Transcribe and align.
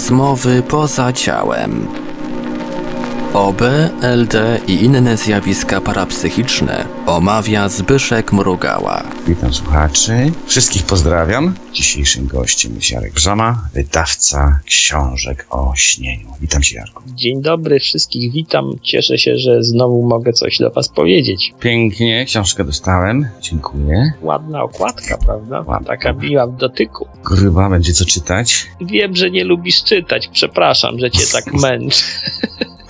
Rozmowy 0.00 0.62
poza 0.62 1.12
ciałem. 1.12 1.99
OB, 3.34 3.60
LD 4.02 4.60
i 4.66 4.84
inne 4.84 5.16
zjawiska 5.16 5.80
parapsychiczne 5.80 6.84
omawia 7.06 7.68
Zbyszek 7.68 8.32
Mrugała. 8.32 9.02
Witam 9.26 9.54
słuchaczy. 9.54 10.32
Wszystkich 10.46 10.82
pozdrawiam. 10.82 11.54
Dzisiejszym 11.72 12.26
gościem 12.26 12.74
jest 12.74 12.90
Jarek 12.90 13.12
Brzama, 13.14 13.68
wydawca 13.74 14.60
książek 14.64 15.46
o 15.50 15.72
śnieniu. 15.76 16.26
Witam 16.40 16.62
cię, 16.62 16.76
Jarku. 16.76 17.02
Dzień 17.14 17.42
dobry, 17.42 17.80
wszystkich 17.80 18.32
witam. 18.32 18.70
Cieszę 18.82 19.18
się, 19.18 19.38
że 19.38 19.64
znowu 19.64 20.02
mogę 20.02 20.32
coś 20.32 20.58
do 20.58 20.70
Was 20.70 20.88
powiedzieć. 20.88 21.54
Pięknie, 21.60 22.24
książkę 22.24 22.64
dostałem. 22.64 23.28
Dziękuję. 23.40 24.12
Ładna 24.22 24.62
okładka, 24.62 25.18
prawda? 25.26 25.64
Ładna. 25.66 25.88
Taka 25.88 26.12
miła 26.12 26.46
w 26.46 26.56
dotyku. 26.56 27.08
Gruba, 27.24 27.70
będzie 27.70 27.92
co 27.92 28.04
czytać. 28.04 28.66
Wiem, 28.80 29.16
że 29.16 29.30
nie 29.30 29.44
lubisz 29.44 29.84
czytać. 29.84 30.28
Przepraszam, 30.32 30.98
że 30.98 31.10
Cię 31.10 31.22
tak 31.32 31.54
męczę. 31.62 32.04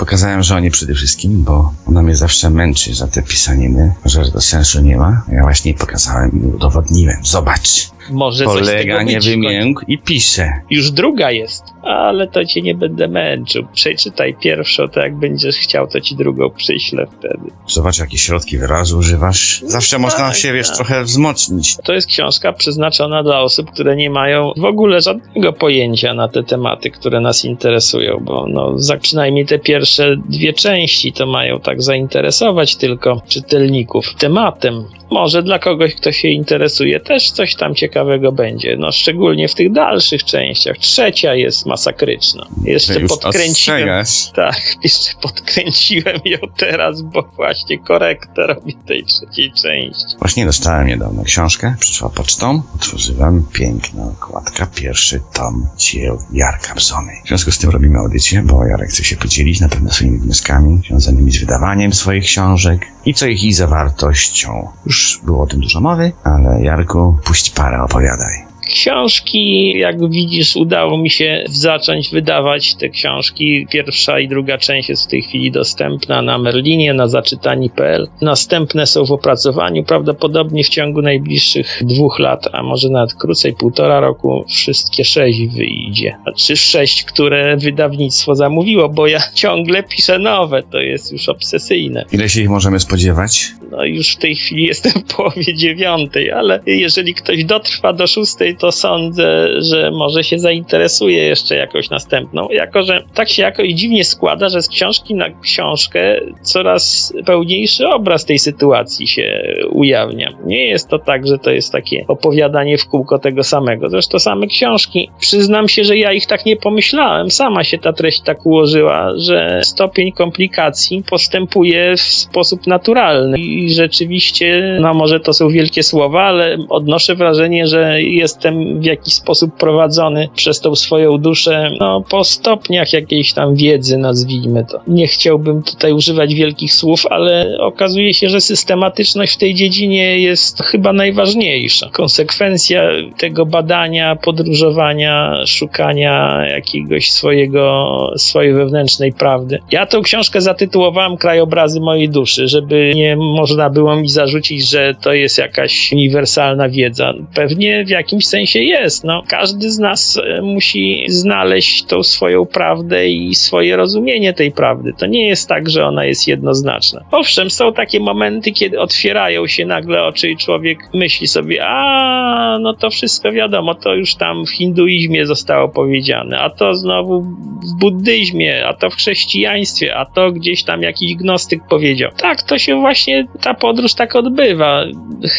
Pokazałem 0.00 0.42
żonie 0.42 0.70
przede 0.70 0.94
wszystkim, 0.94 1.44
bo 1.44 1.72
ona 1.86 2.02
mnie 2.02 2.16
zawsze 2.16 2.50
męczy 2.50 2.94
za 2.94 3.06
te 3.06 3.22
pisaniny, 3.22 3.94
że 4.04 4.30
to 4.32 4.40
sensu 4.40 4.80
nie 4.80 4.96
ma. 4.96 5.22
Ja 5.32 5.42
właśnie 5.42 5.74
pokazałem 5.74 6.42
i 6.42 6.54
udowodniłem. 6.54 7.16
Zobacz. 7.22 7.90
Może 8.10 8.44
Kolega 8.44 9.02
nie 9.02 9.20
wymiękł 9.20 9.84
i 9.88 9.98
pisze. 9.98 10.52
Już 10.70 10.90
druga 10.90 11.30
jest, 11.30 11.64
ale 11.82 12.28
to 12.28 12.44
Cię 12.44 12.62
nie 12.62 12.74
będę 12.74 13.08
męczył. 13.08 13.66
Przeczytaj 13.72 14.34
pierwszą, 14.42 14.88
to 14.88 15.00
jak 15.00 15.16
będziesz 15.16 15.56
chciał, 15.56 15.88
to 15.88 16.00
Ci 16.00 16.16
drugą 16.16 16.50
przyślę 16.50 17.06
wtedy. 17.18 17.50
Zobacz, 17.68 17.98
jakie 17.98 18.18
środki 18.18 18.58
wyrazu 18.58 18.98
używasz. 18.98 19.62
Zawsze 19.66 19.96
Tak, 19.96 20.00
można 20.00 20.34
się, 20.34 20.52
wiesz, 20.52 20.66
tak. 20.66 20.76
trochę 20.76 21.04
wzmocnić. 21.04 21.76
To 21.84 21.92
jest 21.92 22.06
książka 22.06 22.52
przeznaczona 22.52 23.22
dla 23.22 23.40
osób, 23.40 23.70
które 23.70 23.96
nie 23.96 24.10
mają 24.10 24.52
w 24.56 24.64
ogóle 24.64 25.00
żadnego 25.00 25.52
pojęcia 25.52 26.14
na 26.14 26.28
te 26.28 26.42
tematy, 26.42 26.90
które 26.90 27.20
nas 27.20 27.44
interesują, 27.44 28.18
bo 28.22 28.46
no, 28.48 28.78
za 28.78 28.96
przynajmniej 28.96 29.46
te 29.46 29.58
pierwsze 29.58 29.89
dwie 30.28 30.52
części 30.52 31.12
to 31.12 31.26
mają 31.26 31.60
tak 31.60 31.82
zainteresować 31.82 32.76
tylko 32.76 33.22
czytelników 33.28 34.14
tematem. 34.14 34.84
Może 35.10 35.42
dla 35.42 35.58
kogoś, 35.58 35.94
kto 35.94 36.12
się 36.12 36.28
interesuje, 36.28 37.00
też 37.00 37.30
coś 37.30 37.54
tam 37.54 37.74
ciekawego 37.74 38.32
będzie. 38.32 38.76
No, 38.76 38.92
szczególnie 38.92 39.48
w 39.48 39.54
tych 39.54 39.72
dalszych 39.72 40.24
częściach. 40.24 40.78
Trzecia 40.78 41.34
jest 41.34 41.66
masakryczna. 41.66 42.46
Jeszcze 42.64 43.00
podkręciłem. 43.00 44.04
Tak, 44.34 44.60
jeszcze 44.84 45.12
podkręciłem 45.22 46.20
ją 46.24 46.38
teraz, 46.56 47.02
bo 47.02 47.22
właśnie 47.36 47.78
korektę 47.78 48.46
robię 48.46 48.72
tej 48.86 49.04
trzeciej 49.04 49.52
części. 49.52 50.16
Właśnie 50.18 50.46
dostałem 50.46 50.86
niedawno 50.86 51.24
książkę, 51.24 51.74
przyszła 51.80 52.10
pocztą, 52.10 52.62
otworzyłem, 52.74 53.44
piękna 53.52 54.04
okładka, 54.04 54.66
pierwszy 54.66 55.20
tom 55.34 55.66
dzieł 55.78 56.18
Jarka 56.32 56.74
Bzony. 56.74 57.12
W 57.24 57.28
związku 57.28 57.50
z 57.50 57.58
tym 57.58 57.70
robimy 57.70 57.98
audycję, 57.98 58.42
bo 58.42 58.66
Jarek 58.66 58.88
chce 58.88 59.04
się 59.04 59.16
podzielić 59.16 59.60
na 59.60 59.68
pewno 59.68 59.79
swoimi 59.88 60.18
wnioskami 60.18 60.82
związanymi 60.88 61.32
z 61.32 61.40
wydawaniem 61.40 61.92
swoich 61.92 62.24
książek 62.24 62.86
i 63.04 63.14
co 63.14 63.26
ich 63.26 63.44
i 63.44 63.52
zawartością. 63.52 64.68
Już 64.86 65.20
było 65.24 65.42
o 65.42 65.46
tym 65.46 65.60
dużo 65.60 65.80
mowy, 65.80 66.12
ale 66.24 66.62
Jarku, 66.62 67.18
puść 67.24 67.50
parę, 67.50 67.82
opowiadaj. 67.82 68.49
Książki, 68.70 69.72
jak 69.78 70.10
widzisz, 70.10 70.56
udało 70.56 70.98
mi 70.98 71.10
się 71.10 71.44
zacząć 71.48 72.10
wydawać 72.10 72.74
te 72.74 72.88
książki. 72.88 73.66
Pierwsza 73.70 74.20
i 74.20 74.28
druga 74.28 74.58
część 74.58 74.88
jest 74.88 75.04
w 75.04 75.10
tej 75.10 75.22
chwili 75.22 75.50
dostępna 75.50 76.22
na 76.22 76.38
Merlinie, 76.38 76.94
na 76.94 77.08
zaczytani.pl. 77.08 78.08
Następne 78.20 78.86
są 78.86 79.04
w 79.04 79.12
opracowaniu. 79.12 79.84
Prawdopodobnie 79.84 80.64
w 80.64 80.68
ciągu 80.68 81.02
najbliższych 81.02 81.82
dwóch 81.84 82.18
lat, 82.18 82.48
a 82.52 82.62
może 82.62 82.88
nawet 82.88 83.14
krócej, 83.14 83.54
półtora 83.54 84.00
roku, 84.00 84.44
wszystkie 84.48 85.04
sześć 85.04 85.46
wyjdzie. 85.46 86.16
Znaczy 86.22 86.56
sześć, 86.56 87.04
które 87.04 87.56
wydawnictwo 87.56 88.34
zamówiło, 88.34 88.88
bo 88.88 89.06
ja 89.06 89.20
ciągle 89.34 89.82
piszę 89.82 90.18
nowe. 90.18 90.62
To 90.62 90.78
jest 90.78 91.12
już 91.12 91.28
obsesyjne. 91.28 92.04
Ile 92.12 92.28
się 92.28 92.42
ich 92.42 92.48
możemy 92.48 92.80
spodziewać? 92.80 93.52
No 93.70 93.84
już 93.84 94.16
w 94.16 94.18
tej 94.18 94.34
chwili 94.34 94.64
jestem 94.64 94.92
w 94.92 95.16
połowie 95.16 95.54
dziewiątej, 95.54 96.30
ale 96.30 96.60
jeżeli 96.66 97.14
ktoś 97.14 97.44
dotrwa 97.44 97.92
do 97.92 98.06
szóstej, 98.06 98.56
to 98.56 98.72
sądzę, 98.72 99.48
że 99.62 99.90
może 99.90 100.24
się 100.24 100.38
zainteresuje 100.38 101.22
jeszcze 101.22 101.56
jakąś 101.56 101.90
następną. 101.90 102.48
Jako, 102.50 102.82
że 102.82 103.02
tak 103.14 103.28
się 103.28 103.42
jakoś 103.42 103.68
dziwnie 103.68 104.04
składa, 104.04 104.48
że 104.48 104.62
z 104.62 104.68
książki 104.68 105.14
na 105.14 105.26
książkę 105.42 106.20
coraz 106.42 107.12
pełniejszy 107.26 107.88
obraz 107.88 108.24
tej 108.24 108.38
sytuacji 108.38 109.06
się 109.06 109.54
ujawnia. 109.70 110.32
Nie 110.46 110.66
jest 110.66 110.88
to 110.88 110.98
tak, 110.98 111.26
że 111.26 111.38
to 111.38 111.50
jest 111.50 111.72
takie 111.72 112.04
opowiadanie 112.08 112.78
w 112.78 112.86
kółko 112.86 113.18
tego 113.18 113.42
samego. 113.42 113.90
Zresztą 113.90 114.18
same 114.18 114.46
książki, 114.46 115.10
przyznam 115.20 115.68
się, 115.68 115.84
że 115.84 115.96
ja 115.96 116.12
ich 116.12 116.26
tak 116.26 116.46
nie 116.46 116.56
pomyślałem. 116.56 117.30
Sama 117.30 117.64
się 117.64 117.78
ta 117.78 117.92
treść 117.92 118.20
tak 118.20 118.46
ułożyła, 118.46 119.12
że 119.16 119.60
stopień 119.64 120.12
komplikacji 120.12 121.02
postępuje 121.10 121.96
w 121.96 122.00
sposób 122.00 122.66
naturalny 122.66 123.38
i 123.64 123.74
rzeczywiście, 123.74 124.78
no 124.80 124.94
może 124.94 125.20
to 125.20 125.32
są 125.32 125.48
wielkie 125.48 125.82
słowa, 125.82 126.22
ale 126.22 126.58
odnoszę 126.68 127.14
wrażenie, 127.14 127.66
że 127.66 128.02
jestem 128.02 128.80
w 128.80 128.84
jakiś 128.84 129.14
sposób 129.14 129.56
prowadzony 129.56 130.28
przez 130.34 130.60
tą 130.60 130.74
swoją 130.74 131.18
duszę, 131.18 131.70
no 131.80 132.04
po 132.10 132.24
stopniach 132.24 132.92
jakiejś 132.92 133.32
tam 133.32 133.54
wiedzy, 133.54 133.98
nazwijmy 133.98 134.64
to. 134.70 134.80
Nie 134.88 135.06
chciałbym 135.06 135.62
tutaj 135.62 135.92
używać 135.92 136.34
wielkich 136.34 136.72
słów, 136.74 137.06
ale 137.10 137.56
okazuje 137.60 138.14
się, 138.14 138.28
że 138.28 138.40
systematyczność 138.40 139.34
w 139.34 139.38
tej 139.38 139.54
dziedzinie 139.54 140.18
jest 140.18 140.62
chyba 140.62 140.92
najważniejsza. 140.92 141.88
Konsekwencja 141.92 142.82
tego 143.18 143.46
badania, 143.46 144.16
podróżowania, 144.16 145.42
szukania 145.46 146.46
jakiegoś 146.48 147.10
swojego, 147.10 147.96
swojej 148.16 148.54
wewnętrznej 148.54 149.12
prawdy. 149.12 149.58
Ja 149.70 149.86
tą 149.86 150.02
książkę 150.02 150.40
zatytułowałem 150.40 151.16
Krajobrazy 151.16 151.80
mojej 151.80 152.08
duszy, 152.08 152.48
żeby 152.48 152.92
nie 152.94 153.16
można 153.50 153.70
było 153.70 153.96
mi 153.96 154.08
zarzucić, 154.08 154.70
że 154.70 154.94
to 155.00 155.12
jest 155.12 155.38
jakaś 155.38 155.92
uniwersalna 155.92 156.68
wiedza. 156.68 157.14
Pewnie 157.34 157.84
w 157.84 157.88
jakimś 157.88 158.26
sensie 158.26 158.58
jest. 158.62 159.04
No, 159.04 159.22
każdy 159.28 159.70
z 159.70 159.78
nas 159.78 160.20
e, 160.24 160.42
musi 160.42 161.04
znaleźć 161.08 161.84
tą 161.84 162.02
swoją 162.02 162.46
prawdę 162.46 163.08
i 163.08 163.34
swoje 163.34 163.76
rozumienie 163.76 164.32
tej 164.32 164.52
prawdy. 164.52 164.92
To 164.98 165.06
nie 165.06 165.28
jest 165.28 165.48
tak, 165.48 165.70
że 165.70 165.86
ona 165.86 166.04
jest 166.04 166.28
jednoznaczna. 166.28 167.04
Owszem, 167.10 167.50
są 167.50 167.72
takie 167.72 168.00
momenty, 168.00 168.52
kiedy 168.52 168.80
otwierają 168.80 169.46
się 169.46 169.66
nagle 169.66 170.04
oczy 170.04 170.30
i 170.30 170.36
człowiek 170.36 170.78
myśli 170.94 171.26
sobie, 171.26 171.66
a 171.66 172.58
no 172.60 172.74
to 172.74 172.90
wszystko 172.90 173.32
wiadomo, 173.32 173.74
to 173.74 173.94
już 173.94 174.14
tam 174.14 174.46
w 174.46 174.50
hinduizmie 174.50 175.26
zostało 175.26 175.68
powiedziane, 175.68 176.38
a 176.38 176.50
to 176.50 176.74
znowu 176.74 177.22
w 177.22 177.80
buddyzmie, 177.80 178.66
a 178.66 178.74
to 178.74 178.90
w 178.90 178.94
chrześcijaństwie, 178.94 179.96
a 179.96 180.06
to 180.06 180.32
gdzieś 180.32 180.62
tam 180.62 180.82
jakiś 180.82 181.14
gnostyk 181.14 181.60
powiedział. 181.70 182.10
Tak, 182.16 182.42
to 182.42 182.58
się 182.58 182.80
właśnie 182.80 183.26
ta 183.40 183.54
podróż 183.54 183.94
tak 183.94 184.16
odbywa. 184.16 184.84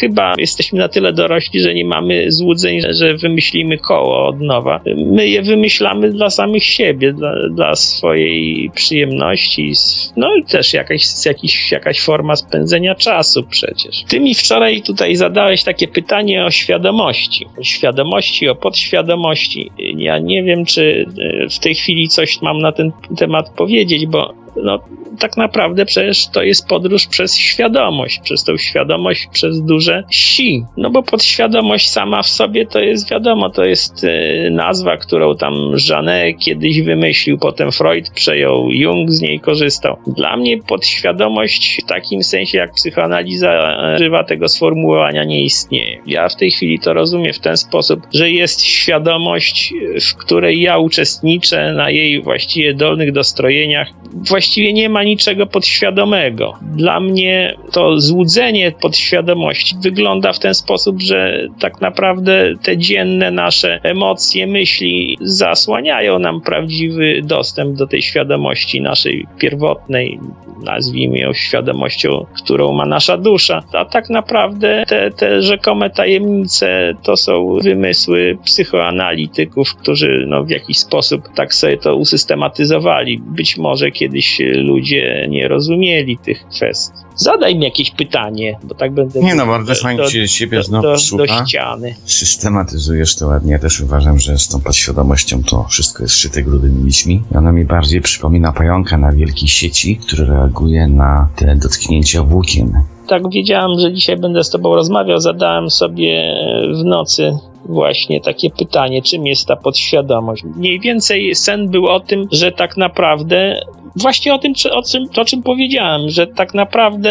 Chyba 0.00 0.34
jesteśmy 0.38 0.78
na 0.78 0.88
tyle 0.88 1.12
dorośli, 1.12 1.60
że 1.60 1.74
nie 1.74 1.84
mamy 1.84 2.32
złudzeń, 2.32 2.80
że 2.90 3.14
wymyślimy 3.14 3.78
koło 3.78 4.26
od 4.26 4.40
nowa. 4.40 4.80
My 4.96 5.28
je 5.28 5.42
wymyślamy 5.42 6.10
dla 6.10 6.30
samych 6.30 6.64
siebie, 6.64 7.12
dla, 7.12 7.32
dla 7.48 7.74
swojej 7.74 8.70
przyjemności, 8.74 9.72
no 10.16 10.36
i 10.36 10.44
też 10.44 10.72
jakaś, 10.72 11.26
jakiś, 11.26 11.72
jakaś 11.72 12.00
forma 12.00 12.36
spędzenia 12.36 12.94
czasu 12.94 13.42
przecież. 13.50 14.04
Ty 14.08 14.20
mi 14.20 14.34
wczoraj 14.34 14.82
tutaj 14.82 15.16
zadałeś 15.16 15.62
takie 15.62 15.88
pytanie 15.88 16.44
o 16.44 16.50
świadomości. 16.50 17.46
O 17.60 17.64
świadomości, 17.64 18.48
o 18.48 18.54
podświadomości. 18.54 19.70
Ja 19.78 20.18
nie 20.18 20.42
wiem, 20.42 20.64
czy 20.64 21.06
e, 21.44 21.48
w 21.48 21.58
tej 21.58 21.74
chwili 21.74 22.08
coś 22.08 22.42
mam 22.42 22.58
na 22.58 22.72
ten 22.72 22.92
temat 23.16 23.50
powiedzieć, 23.50 24.06
bo 24.06 24.41
no, 24.56 24.78
tak 25.18 25.36
naprawdę 25.36 25.86
przecież 25.86 26.28
to 26.28 26.42
jest 26.42 26.68
podróż 26.68 27.06
przez 27.06 27.36
świadomość, 27.36 28.20
przez 28.20 28.44
tą 28.44 28.56
świadomość, 28.56 29.28
przez 29.32 29.62
duże 29.62 30.04
si. 30.10 30.64
No 30.76 30.90
bo 30.90 31.02
podświadomość 31.02 31.90
sama 31.90 32.22
w 32.22 32.28
sobie 32.28 32.66
to 32.66 32.80
jest 32.80 33.10
wiadomo, 33.10 33.50
to 33.50 33.64
jest 33.64 34.04
y, 34.04 34.48
nazwa, 34.50 34.96
którą 34.96 35.36
tam 35.36 35.54
Janet 35.90 36.38
kiedyś 36.38 36.82
wymyślił, 36.82 37.38
potem 37.38 37.72
Freud 37.72 38.10
przejął, 38.10 38.70
Jung 38.70 39.10
z 39.10 39.20
niej 39.20 39.40
korzystał. 39.40 39.96
Dla 40.06 40.36
mnie 40.36 40.58
podświadomość 40.58 41.80
w 41.82 41.86
takim 41.86 42.22
sensie, 42.22 42.58
jak 42.58 42.72
psychoanaliza 42.72 43.76
używa 43.94 44.24
tego 44.24 44.48
sformułowania, 44.48 45.24
nie 45.24 45.44
istnieje. 45.44 45.98
Ja 46.06 46.28
w 46.28 46.36
tej 46.36 46.50
chwili 46.50 46.78
to 46.78 46.92
rozumiem 46.92 47.32
w 47.32 47.38
ten 47.38 47.56
sposób, 47.56 48.00
że 48.14 48.30
jest 48.30 48.64
świadomość, 48.64 49.74
w 50.10 50.14
której 50.14 50.60
ja 50.60 50.78
uczestniczę 50.78 51.72
na 51.72 51.90
jej 51.90 52.22
właściwie 52.22 52.74
dolnych 52.74 53.12
dostrojeniach 53.12 53.88
właściwie 54.14 54.72
nie 54.72 54.88
ma 54.88 55.04
niczego 55.04 55.46
podświadomego. 55.46 56.54
Dla 56.76 57.00
mnie 57.00 57.56
to 57.72 58.00
złudzenie 58.00 58.72
podświadomości 58.72 59.76
wygląda 59.82 60.32
w 60.32 60.38
ten 60.38 60.54
sposób, 60.54 61.00
że 61.00 61.48
tak 61.60 61.80
naprawdę 61.80 62.54
te 62.62 62.78
dzienne 62.78 63.30
nasze 63.30 63.80
emocje, 63.82 64.46
myśli 64.46 65.18
zasłaniają 65.20 66.18
nam 66.18 66.40
prawdziwy 66.40 67.20
dostęp 67.24 67.76
do 67.76 67.86
tej 67.86 68.02
świadomości 68.02 68.80
naszej 68.80 69.26
pierwotnej, 69.38 70.18
nazwijmy 70.64 71.18
ją 71.18 71.32
świadomością, 71.32 72.26
którą 72.36 72.72
ma 72.72 72.86
nasza 72.86 73.16
dusza. 73.16 73.62
A 73.72 73.84
tak 73.84 74.10
naprawdę 74.10 74.84
te, 74.88 75.10
te 75.10 75.42
rzekome 75.42 75.90
tajemnice 75.90 76.94
to 77.02 77.16
są 77.16 77.58
wymysły 77.62 78.38
psychoanalityków, 78.44 79.74
którzy 79.74 80.24
no, 80.28 80.44
w 80.44 80.50
jakiś 80.50 80.78
sposób 80.78 81.28
tak 81.34 81.54
sobie 81.54 81.76
to 81.76 81.96
usystematyzowali. 81.96 83.18
Być 83.18 83.56
może 83.56 83.90
kiedyś 84.02 84.40
ludzie 84.54 85.26
nie 85.30 85.48
rozumieli 85.48 86.18
tych 86.18 86.48
kwestii. 86.48 87.02
Zadaj 87.16 87.56
mi 87.56 87.64
jakieś 87.64 87.90
pytanie, 87.90 88.58
bo 88.62 88.74
tak 88.74 88.92
będę. 88.92 89.20
Nie 89.20 89.34
no, 89.34 89.46
bardzo 89.46 89.74
fajnie 89.74 90.06
się 90.06 90.28
siebie 90.28 90.62
znowu 90.62 90.82
do, 90.82 90.98
słucha. 90.98 91.26
do 91.26 91.46
ściany. 91.46 91.94
Systematyzujesz 92.04 93.16
to 93.16 93.26
ładnie. 93.26 93.52
Ja 93.52 93.58
też 93.58 93.80
uważam, 93.80 94.18
że 94.18 94.38
z 94.38 94.48
tą 94.48 94.60
podświadomością 94.60 95.42
to 95.42 95.64
wszystko 95.70 96.02
jest 96.02 96.14
szyte 96.14 96.42
grudymi 96.42 96.84
nićmi. 96.84 97.22
I 97.32 97.36
ona 97.36 97.52
mi 97.52 97.64
bardziej 97.64 98.00
przypomina 98.00 98.52
pająka 98.52 98.98
na 98.98 99.12
wielkiej 99.12 99.48
sieci, 99.48 99.96
który 99.96 100.26
reaguje 100.26 100.88
na 100.88 101.28
te 101.36 101.56
dotknięcia 101.56 102.22
włókien. 102.22 102.72
Tak 103.08 103.30
wiedziałem, 103.30 103.80
że 103.80 103.92
dzisiaj 103.92 104.16
będę 104.16 104.44
z 104.44 104.50
tobą 104.50 104.74
rozmawiał. 104.74 105.20
Zadałem 105.20 105.70
sobie 105.70 106.34
w 106.80 106.84
nocy 106.84 107.38
właśnie 107.64 108.20
takie 108.20 108.50
pytanie, 108.50 109.02
czym 109.02 109.26
jest 109.26 109.46
ta 109.46 109.56
podświadomość. 109.56 110.44
Mniej 110.56 110.80
więcej 110.80 111.34
sen 111.34 111.68
był 111.68 111.86
o 111.86 112.00
tym, 112.00 112.28
że 112.32 112.52
tak 112.52 112.76
naprawdę 112.76 113.60
właśnie 113.96 114.34
o 114.34 114.38
tym, 114.38 114.52
o 114.72 114.82
czym, 114.82 115.04
o 115.16 115.24
czym 115.24 115.42
powiedziałem, 115.42 116.10
że 116.10 116.26
tak 116.26 116.54
naprawdę 116.54 117.01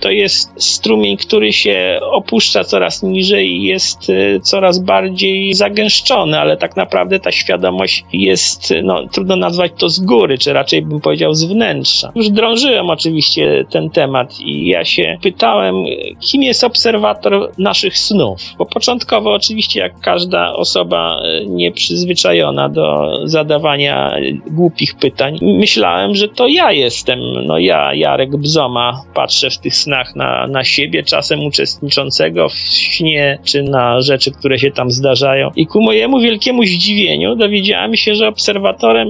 to 0.00 0.10
jest 0.10 0.52
strumień, 0.56 1.16
który 1.16 1.52
się 1.52 2.00
opuszcza 2.12 2.64
coraz 2.64 3.02
niżej 3.02 3.50
i 3.50 3.62
jest 3.62 4.10
y, 4.10 4.40
coraz 4.42 4.78
bardziej 4.78 5.54
zagęszczony, 5.54 6.40
ale 6.40 6.56
tak 6.56 6.76
naprawdę 6.76 7.20
ta 7.20 7.32
świadomość 7.32 8.04
jest, 8.12 8.74
no 8.82 9.08
trudno 9.08 9.36
nazwać 9.36 9.72
to 9.78 9.88
z 9.88 10.00
góry, 10.00 10.38
czy 10.38 10.52
raczej 10.52 10.82
bym 10.82 11.00
powiedział 11.00 11.34
z 11.34 11.44
wnętrza. 11.44 12.12
Już 12.14 12.30
drążyłem 12.30 12.90
oczywiście 12.90 13.64
ten 13.70 13.90
temat 13.90 14.40
i 14.40 14.66
ja 14.66 14.84
się 14.84 15.18
pytałem, 15.22 15.74
kim 16.20 16.42
jest 16.42 16.64
obserwator 16.64 17.52
naszych 17.58 17.98
snów, 17.98 18.40
bo 18.58 18.66
początkowo 18.66 19.32
oczywiście 19.32 19.80
jak 19.80 20.00
każda 20.00 20.52
osoba 20.52 21.22
y, 21.42 21.46
nieprzyzwyczajona 21.46 22.68
do 22.68 23.18
zadawania 23.24 24.16
głupich 24.50 24.94
pytań, 24.94 25.38
myślałem, 25.42 26.14
że 26.14 26.28
to 26.28 26.48
ja 26.48 26.72
jestem, 26.72 27.20
no 27.46 27.58
ja, 27.58 27.94
Jarek 27.94 28.36
Bzoma, 28.36 29.02
patrzę 29.14 29.33
w 29.42 29.58
tych 29.58 29.74
snach 29.74 30.16
na, 30.16 30.46
na 30.46 30.64
siebie, 30.64 31.02
czasem 31.02 31.44
uczestniczącego 31.44 32.48
w 32.48 32.54
śnie, 32.54 33.38
czy 33.44 33.62
na 33.62 34.00
rzeczy, 34.00 34.30
które 34.30 34.58
się 34.58 34.70
tam 34.70 34.90
zdarzają. 34.90 35.50
I 35.56 35.66
ku 35.66 35.82
mojemu 35.82 36.20
wielkiemu 36.20 36.64
zdziwieniu 36.64 37.36
dowiedziałem 37.36 37.96
się, 37.96 38.14
że 38.14 38.28
obserwatorem 38.28 39.08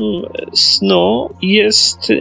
snu 0.52 1.30
jest 1.42 2.12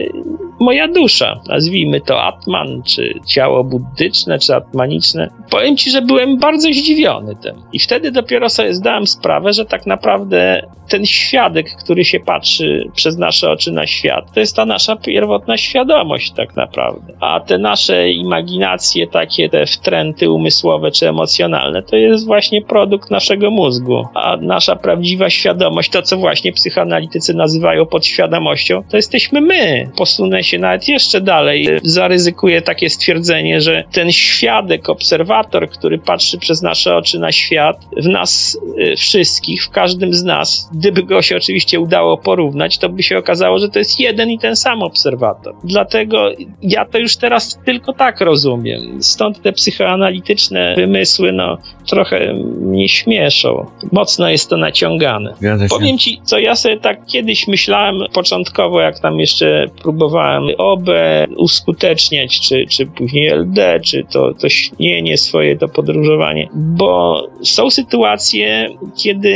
moja 0.60 0.88
dusza, 0.88 1.40
nazwijmy 1.48 2.00
to 2.00 2.22
Atman, 2.22 2.82
czy 2.82 3.14
ciało 3.26 3.64
buddyczne, 3.64 4.38
czy 4.38 4.54
atmaniczne. 4.54 5.30
Powiem 5.50 5.76
ci, 5.76 5.90
że 5.90 6.02
byłem 6.02 6.38
bardzo 6.38 6.68
zdziwiony 6.68 7.36
tym. 7.42 7.54
I 7.72 7.78
wtedy 7.78 8.10
dopiero 8.10 8.48
sobie 8.48 8.74
zdałem 8.74 9.06
sprawę, 9.06 9.52
że 9.52 9.64
tak 9.64 9.86
naprawdę 9.86 10.66
ten 10.88 11.06
świadek, 11.06 11.66
który 11.76 12.04
się 12.04 12.20
patrzy 12.20 12.90
przez 12.94 13.18
nasze 13.18 13.50
oczy 13.50 13.72
na 13.72 13.86
świat, 13.86 14.32
to 14.34 14.40
jest 14.40 14.56
ta 14.56 14.66
nasza 14.66 14.96
pierwotna 14.96 15.56
świadomość 15.56 16.32
tak 16.32 16.56
naprawdę. 16.56 17.12
A 17.20 17.40
te 17.40 17.58
nasze 17.58 17.93
imaginacje, 18.02 19.06
takie 19.06 19.48
te 19.48 19.66
wtręty 19.66 20.30
umysłowe 20.30 20.90
czy 20.90 21.08
emocjonalne, 21.08 21.82
to 21.82 21.96
jest 21.96 22.26
właśnie 22.26 22.62
produkt 22.62 23.10
naszego 23.10 23.50
mózgu. 23.50 24.04
A 24.14 24.36
nasza 24.36 24.76
prawdziwa 24.76 25.30
świadomość, 25.30 25.90
to 25.90 26.02
co 26.02 26.16
właśnie 26.16 26.52
psychoanalitycy 26.52 27.34
nazywają 27.34 27.86
podświadomością, 27.86 28.82
to 28.90 28.96
jesteśmy 28.96 29.40
my. 29.40 29.90
Posunę 29.96 30.44
się 30.44 30.58
nawet 30.58 30.88
jeszcze 30.88 31.20
dalej. 31.20 31.68
Zaryzykuję 31.82 32.62
takie 32.62 32.90
stwierdzenie, 32.90 33.60
że 33.60 33.84
ten 33.92 34.12
świadek, 34.12 34.88
obserwator, 34.88 35.70
który 35.70 35.98
patrzy 35.98 36.38
przez 36.38 36.62
nasze 36.62 36.96
oczy 36.96 37.18
na 37.18 37.32
świat, 37.32 37.76
w 37.96 38.08
nas 38.08 38.58
y, 38.78 38.96
wszystkich, 38.96 39.64
w 39.64 39.70
każdym 39.70 40.14
z 40.14 40.24
nas, 40.24 40.70
gdyby 40.74 41.02
go 41.02 41.22
się 41.22 41.36
oczywiście 41.36 41.80
udało 41.80 42.18
porównać, 42.18 42.78
to 42.78 42.88
by 42.88 43.02
się 43.02 43.18
okazało, 43.18 43.58
że 43.58 43.68
to 43.68 43.78
jest 43.78 44.00
jeden 44.00 44.30
i 44.30 44.38
ten 44.38 44.56
sam 44.56 44.82
obserwator. 44.82 45.54
Dlatego 45.64 46.30
ja 46.62 46.84
to 46.84 46.98
już 46.98 47.16
teraz 47.16 47.58
tylko 47.64 47.83
tak 47.92 48.20
rozumiem. 48.20 49.02
Stąd 49.02 49.42
te 49.42 49.52
psychoanalityczne 49.52 50.74
wymysły, 50.76 51.32
no, 51.32 51.58
trochę 51.86 52.34
mnie 52.60 52.88
śmieszą. 52.88 53.66
Mocno 53.92 54.30
jest 54.30 54.50
to 54.50 54.56
naciągane. 54.56 55.34
Powiem 55.68 55.98
ci, 55.98 56.20
co 56.24 56.38
ja 56.38 56.56
sobie 56.56 56.76
tak 56.76 57.06
kiedyś 57.06 57.48
myślałem 57.48 57.96
początkowo, 58.12 58.80
jak 58.80 58.98
tam 58.98 59.20
jeszcze 59.20 59.66
próbowałem 59.82 60.44
OB 60.58 60.88
uskuteczniać, 61.36 62.40
czy, 62.40 62.66
czy 62.70 62.86
później 62.86 63.28
LD, 63.28 63.80
czy 63.80 64.04
to, 64.12 64.34
to 64.34 64.48
śnienie 64.48 65.18
swoje, 65.18 65.56
to 65.56 65.68
podróżowanie, 65.68 66.48
bo 66.54 67.22
są 67.42 67.70
sytuacje, 67.70 68.68
kiedy 69.02 69.34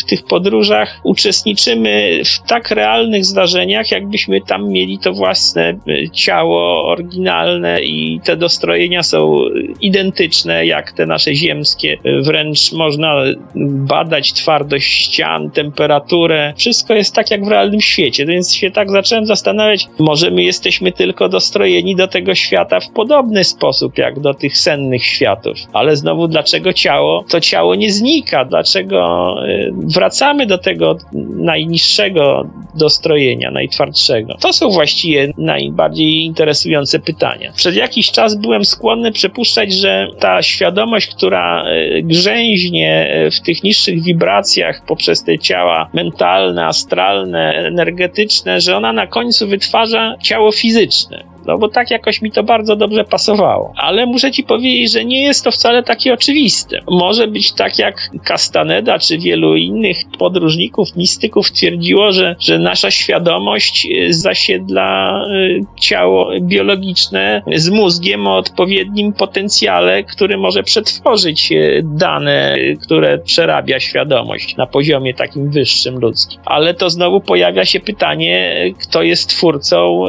w 0.00 0.04
tych 0.04 0.24
podróżach 0.24 1.00
uczestniczymy 1.04 2.22
w 2.24 2.48
tak 2.48 2.70
realnych 2.70 3.24
zdarzeniach, 3.24 3.90
jakbyśmy 3.90 4.40
tam 4.40 4.68
mieli 4.68 4.98
to 4.98 5.12
własne 5.12 5.78
ciało 6.12 6.84
oryginalne 6.88 7.75
i 7.80 8.20
te 8.24 8.36
dostrojenia 8.36 9.02
są 9.02 9.38
identyczne 9.80 10.66
jak 10.66 10.92
te 10.92 11.06
nasze 11.06 11.34
ziemskie. 11.34 11.98
Wręcz 12.22 12.72
można 12.72 13.22
badać 13.66 14.32
twardość 14.32 14.86
ścian, 14.86 15.50
temperaturę. 15.50 16.54
Wszystko 16.56 16.94
jest 16.94 17.14
tak 17.14 17.30
jak 17.30 17.44
w 17.44 17.48
realnym 17.48 17.80
świecie, 17.80 18.26
więc 18.26 18.54
się 18.54 18.70
tak 18.70 18.90
zacząłem 18.90 19.26
zastanawiać, 19.26 19.86
może 19.98 20.30
my 20.30 20.42
jesteśmy 20.42 20.92
tylko 20.92 21.28
dostrojeni 21.28 21.96
do 21.96 22.08
tego 22.08 22.34
świata 22.34 22.80
w 22.80 22.90
podobny 22.90 23.44
sposób 23.44 23.98
jak 23.98 24.20
do 24.20 24.34
tych 24.34 24.58
sennych 24.58 25.04
światów. 25.04 25.58
Ale 25.72 25.96
znowu, 25.96 26.28
dlaczego 26.28 26.72
ciało? 26.72 27.24
To 27.28 27.40
ciało 27.40 27.74
nie 27.74 27.92
znika. 27.92 28.44
Dlaczego 28.44 29.34
y, 29.48 29.72
wracamy 29.94 30.46
do 30.46 30.58
tego 30.58 30.98
najniższego 31.36 32.46
dostrojenia, 32.74 33.50
najtwardszego? 33.50 34.34
To 34.40 34.52
są 34.52 34.70
właściwie 34.70 35.32
najbardziej 35.38 36.24
interesujące 36.24 36.98
pytania. 36.98 37.52
Przez 37.66 37.76
jakiś 37.76 38.10
czas 38.10 38.34
byłem 38.34 38.64
skłonny 38.64 39.12
przypuszczać, 39.12 39.72
że 39.72 40.08
ta 40.20 40.42
świadomość, 40.42 41.06
która 41.06 41.64
y, 41.68 42.02
grzęźnie 42.02 43.14
y, 43.26 43.30
w 43.30 43.40
tych 43.40 43.62
niższych 43.62 44.02
wibracjach 44.02 44.84
poprzez 44.86 45.24
te 45.24 45.38
ciała 45.38 45.90
mentalne, 45.94 46.66
astralne, 46.66 47.54
energetyczne, 47.54 48.60
że 48.60 48.76
ona 48.76 48.92
na 48.92 49.06
końcu 49.06 49.48
wytwarza 49.48 50.16
ciało 50.22 50.52
fizyczne 50.52 51.35
no 51.46 51.58
bo 51.58 51.68
tak 51.68 51.90
jakoś 51.90 52.22
mi 52.22 52.32
to 52.32 52.42
bardzo 52.42 52.76
dobrze 52.76 53.04
pasowało. 53.04 53.72
Ale 53.76 54.06
muszę 54.06 54.30
ci 54.30 54.44
powiedzieć, 54.44 54.92
że 54.92 55.04
nie 55.04 55.22
jest 55.22 55.44
to 55.44 55.50
wcale 55.50 55.82
takie 55.82 56.14
oczywiste. 56.14 56.80
Może 56.90 57.28
być 57.28 57.52
tak 57.52 57.78
jak 57.78 58.10
Castaneda 58.24 58.98
czy 58.98 59.18
wielu 59.18 59.56
innych 59.56 59.96
podróżników, 60.18 60.96
mistyków 60.96 61.52
twierdziło, 61.52 62.12
że, 62.12 62.36
że 62.40 62.58
nasza 62.58 62.90
świadomość 62.90 63.86
y, 63.86 64.14
zasiedla 64.14 65.20
y, 65.30 65.60
ciało 65.80 66.30
biologiczne 66.40 67.42
z 67.54 67.70
mózgiem 67.70 68.26
o 68.26 68.36
odpowiednim 68.36 69.12
potencjale, 69.12 70.04
który 70.04 70.38
może 70.38 70.62
przetworzyć 70.62 71.52
y, 71.52 71.82
dane, 71.84 72.56
które 72.82 73.18
przerabia 73.18 73.80
świadomość 73.80 74.56
na 74.56 74.66
poziomie 74.66 75.14
takim 75.14 75.50
wyższym 75.50 75.98
ludzkim. 75.98 76.40
Ale 76.44 76.74
to 76.74 76.90
znowu 76.90 77.20
pojawia 77.20 77.64
się 77.64 77.80
pytanie, 77.80 78.56
kto 78.82 79.02
jest 79.02 79.28
twórcą 79.28 80.04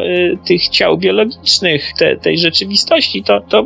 tych 0.45 0.69
ciał 0.69 0.97
biologicznych 0.97 1.26
te, 1.97 2.17
tej 2.17 2.37
rzeczywistości, 2.37 3.23
to, 3.23 3.41
to 3.49 3.65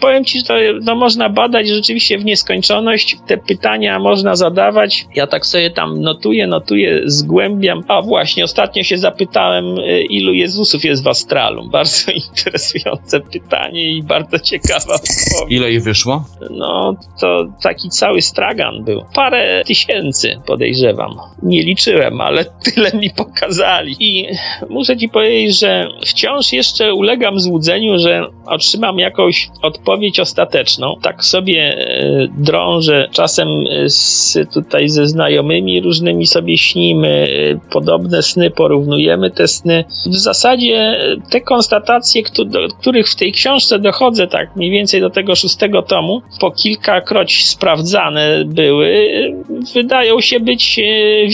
powiem 0.00 0.24
ci, 0.24 0.38
że 0.38 0.44
to 0.44 0.54
no, 0.82 0.94
można 0.94 1.28
badać 1.28 1.68
rzeczywiście 1.68 2.18
w 2.18 2.24
nieskończoność. 2.24 3.16
Te 3.26 3.36
pytania 3.38 3.98
można 3.98 4.36
zadawać. 4.36 5.06
Ja 5.14 5.26
tak 5.26 5.46
sobie 5.46 5.70
tam 5.70 6.00
notuję, 6.00 6.46
notuję, 6.46 7.00
zgłębiam. 7.04 7.84
A 7.88 8.02
właśnie, 8.02 8.44
ostatnio 8.44 8.82
się 8.82 8.98
zapytałem, 8.98 9.78
y, 9.78 10.02
ilu 10.02 10.32
Jezusów 10.32 10.84
jest 10.84 11.04
w 11.04 11.08
astralu. 11.08 11.68
Bardzo 11.68 12.12
interesujące 12.28 13.20
pytanie 13.20 13.90
i 13.90 14.02
bardzo 14.02 14.38
ciekawa 14.38 14.94
odpowiedź. 14.94 15.50
Ile 15.50 15.72
ich 15.72 15.82
wyszło? 15.82 16.24
No, 16.50 16.96
to 17.20 17.48
taki 17.62 17.88
cały 17.88 18.22
stragan 18.22 18.84
był. 18.84 19.04
Parę 19.14 19.62
tysięcy 19.66 20.36
podejrzewam. 20.46 21.16
Nie 21.42 21.62
liczyłem, 21.62 22.20
ale 22.20 22.44
tyle 22.44 22.92
mi 22.92 23.10
pokazali. 23.10 23.96
I 24.00 24.26
muszę 24.68 24.96
ci 24.96 25.08
powiedzieć, 25.08 25.58
że 25.58 25.88
wciąż 26.06 26.52
jeszcze 26.52 26.94
ulegam 27.02 27.40
złudzeniu, 27.40 27.98
że 27.98 28.26
otrzymam 28.46 28.98
jakąś 28.98 29.48
odpowiedź 29.62 30.20
ostateczną. 30.20 30.96
Tak 31.02 31.24
sobie 31.24 31.76
drążę, 32.38 33.08
czasem 33.12 33.48
z, 33.86 34.38
tutaj 34.54 34.88
ze 34.88 35.06
znajomymi 35.06 35.80
różnymi 35.80 36.26
sobie 36.26 36.58
śnimy, 36.58 37.28
podobne 37.72 38.22
sny, 38.22 38.50
porównujemy 38.50 39.30
te 39.30 39.48
sny. 39.48 39.84
W 40.06 40.16
zasadzie 40.16 40.98
te 41.30 41.40
konstatacje, 41.40 42.22
do 42.46 42.68
których 42.80 43.08
w 43.08 43.16
tej 43.16 43.32
książce 43.32 43.78
dochodzę, 43.78 44.26
tak 44.26 44.56
mniej 44.56 44.70
więcej 44.70 45.00
do 45.00 45.10
tego 45.10 45.34
szóstego 45.34 45.82
tomu, 45.82 46.22
po 46.40 46.50
kilkakroć 46.50 47.46
sprawdzane 47.46 48.44
były, 48.46 49.10
wydają 49.74 50.20
się 50.20 50.40
być 50.40 50.80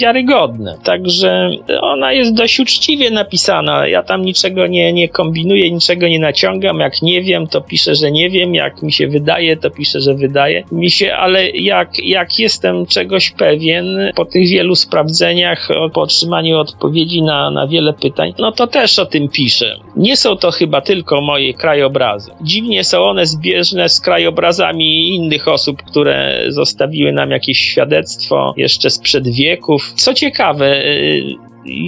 wiarygodne. 0.01 0.79
Także 0.85 1.51
ona 1.81 2.13
jest 2.13 2.35
dość 2.35 2.61
uczciwie 2.61 3.11
napisana. 3.11 3.89
Ja 3.89 4.03
tam 4.03 4.23
niczego 4.23 4.67
nie, 4.67 4.93
nie 4.93 5.09
kombinuję, 5.09 5.58
niczego 5.61 6.09
nie 6.09 6.19
naciągam. 6.19 6.79
Jak 6.79 7.03
nie 7.03 7.23
wiem, 7.23 7.47
to 7.47 7.61
piszę, 7.61 7.95
że 7.95 8.13
nie 8.13 8.31
wiem. 8.31 8.55
Jak 8.55 8.83
mi 8.83 8.93
się 8.93 9.09
wydaje, 9.09 9.57
to 9.57 9.71
piszę, 9.71 10.01
że 10.01 10.15
wydaje 10.15 10.65
mi 10.73 10.91
się, 10.91 11.15
ale 11.15 11.51
jak, 11.51 12.05
jak 12.05 12.39
jestem 12.39 12.87
czegoś 12.87 13.31
pewien 13.31 14.13
po 14.15 14.25
tych 14.25 14.49
wielu 14.49 14.75
sprawdzeniach, 14.75 15.69
po 15.93 16.01
otrzymaniu 16.01 16.59
odpowiedzi 16.59 17.23
na, 17.23 17.51
na 17.51 17.67
wiele 17.67 17.93
pytań, 17.93 18.35
no 18.39 18.53
to 18.53 18.67
też 18.67 18.99
o 18.99 19.07
tym 19.07 19.29
piszę. 19.29 19.77
Nie 19.99 20.17
są 20.17 20.37
to 20.37 20.51
chyba 20.51 20.81
tylko 20.81 21.21
moje 21.21 21.55
krajobrazy. 21.55 22.31
Dziwnie 22.41 22.85
są 22.85 23.05
one 23.05 23.27
zbieżne 23.27 23.89
z 23.89 24.01
krajobrazami 24.01 25.15
innych 25.15 25.49
osób, 25.49 25.83
które 25.83 26.45
zostawiły 26.49 27.13
nam 27.13 27.31
jakieś 27.31 27.59
świadectwo 27.59 28.55
jeszcze 28.57 28.91
sprzed 28.91 29.29
wieków. 29.29 29.93
Co 29.97 30.15
ciekawe, 30.15 30.85
y, 30.85 31.23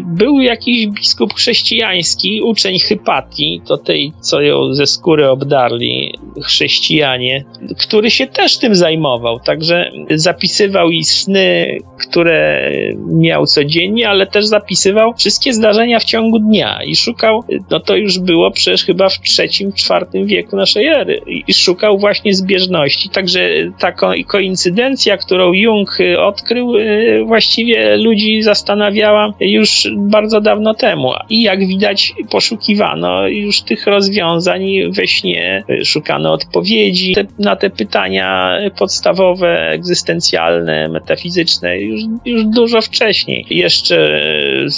był 0.04 0.40
jakiś 0.40 0.86
biskup 0.86 1.34
chrześcijański, 1.34 2.42
uczeń 2.42 2.78
Hypatii, 2.78 3.62
to 3.66 3.78
tej, 3.78 4.12
co 4.20 4.40
ją 4.40 4.74
ze 4.74 4.86
skóry 4.86 5.28
obdarli 5.28 6.14
chrześcijanie, 6.44 7.44
który 7.78 8.10
się 8.10 8.26
też 8.26 8.58
tym 8.58 8.74
zajmował. 8.74 9.40
Także 9.40 9.90
zapisywał 10.14 10.90
i 10.90 11.04
sny, 11.04 11.78
które 11.98 12.70
miał 13.06 13.46
codziennie, 13.46 14.08
ale 14.08 14.26
też 14.26 14.46
zapisywał 14.46 15.14
wszystkie 15.14 15.52
zdarzenia 15.52 15.98
w 15.98 16.04
ciągu 16.04 16.38
dnia 16.38 16.78
i 16.84 16.96
szukał, 16.96 17.44
no 17.70 17.80
to 17.80 17.96
już 17.96 18.18
było 18.18 18.50
przecież 18.50 18.84
chyba 18.84 19.08
w 19.08 19.20
trzecim, 19.20 19.72
czwartym 19.72 20.26
wieku 20.26 20.56
naszej 20.56 20.86
ery 20.86 21.20
i 21.48 21.54
szukał 21.54 21.98
właśnie 21.98 22.34
zbieżności. 22.34 23.08
Także 23.08 23.50
ta 23.78 23.92
koincydencja, 24.26 25.16
którą 25.16 25.52
Jung 25.52 25.98
odkrył, 26.18 26.76
y, 26.76 27.24
właściwie 27.26 27.96
ludzi 27.96 28.42
zastanawiała 28.42 29.34
już 29.40 29.88
bardzo 29.96 30.40
dawno 30.40 30.74
temu. 30.74 31.12
I 31.30 31.42
jak 31.42 31.66
widać, 31.66 32.14
poszukiwano 32.30 33.28
już 33.28 33.62
tych 33.62 33.86
rozwiązań 33.86 34.66
we 34.90 35.06
śnie, 35.06 35.64
szukano 35.84 36.19
odpowiedzi 36.26 37.14
na 37.38 37.56
te 37.56 37.70
pytania 37.70 38.58
podstawowe, 38.78 39.70
egzystencjalne, 39.70 40.88
metafizyczne 40.88 41.80
już, 41.80 42.00
już 42.24 42.44
dużo 42.44 42.80
wcześniej. 42.80 43.46
Jeszcze 43.50 44.20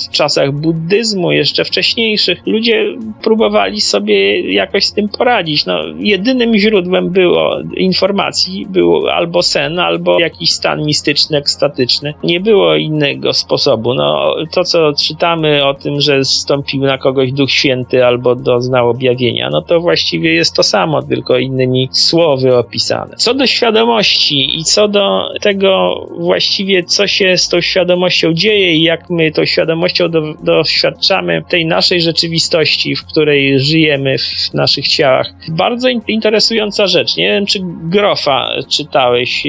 w 0.08 0.10
czasach 0.10 0.52
buddyzmu, 0.52 1.32
jeszcze 1.32 1.64
wcześniejszych, 1.64 2.38
ludzie 2.46 2.84
próbowali 3.22 3.80
sobie 3.80 4.40
jakoś 4.52 4.84
z 4.84 4.92
tym 4.92 5.08
poradzić. 5.08 5.66
No, 5.66 5.78
jedynym 5.98 6.58
źródłem 6.58 7.10
było 7.10 7.60
informacji 7.76 8.66
był 8.66 9.08
albo 9.08 9.42
sen, 9.42 9.78
albo 9.78 10.20
jakiś 10.20 10.50
stan 10.50 10.84
mistyczny, 10.86 11.38
ekstatyczny. 11.38 12.14
Nie 12.24 12.40
było 12.40 12.76
innego 12.76 13.32
sposobu. 13.32 13.94
No, 13.94 14.34
to, 14.50 14.64
co 14.64 14.92
czytamy 14.92 15.64
o 15.64 15.74
tym, 15.74 16.00
że 16.00 16.24
zstąpił 16.24 16.80
na 16.80 16.98
kogoś 16.98 17.32
Duch 17.32 17.50
Święty 17.50 18.04
albo 18.04 18.34
doznał 18.34 18.90
objawienia, 18.90 19.50
no 19.50 19.62
to 19.62 19.80
właściwie 19.80 20.34
jest 20.34 20.54
to 20.54 20.62
samo, 20.62 21.02
tylko 21.02 21.31
innymi 21.38 21.88
słowy 21.92 22.56
opisane. 22.56 23.16
Co 23.16 23.34
do 23.34 23.46
świadomości 23.46 24.58
i 24.58 24.64
co 24.64 24.88
do 24.88 25.28
tego 25.40 26.06
właściwie, 26.18 26.84
co 26.84 27.06
się 27.06 27.36
z 27.38 27.48
tą 27.48 27.60
świadomością 27.60 28.32
dzieje 28.32 28.74
i 28.74 28.82
jak 28.82 29.10
my 29.10 29.32
tą 29.32 29.44
świadomością 29.44 30.08
do, 30.08 30.22
doświadczamy 30.42 31.42
tej 31.48 31.66
naszej 31.66 32.00
rzeczywistości, 32.00 32.96
w 32.96 33.06
której 33.06 33.60
żyjemy 33.60 34.16
w 34.18 34.54
naszych 34.54 34.88
ciałach. 34.88 35.32
Bardzo 35.48 35.88
interesująca 36.08 36.86
rzecz. 36.86 37.16
Nie 37.16 37.28
wiem, 37.28 37.46
czy 37.46 37.60
Grofa 37.82 38.50
czytałeś. 38.68 39.46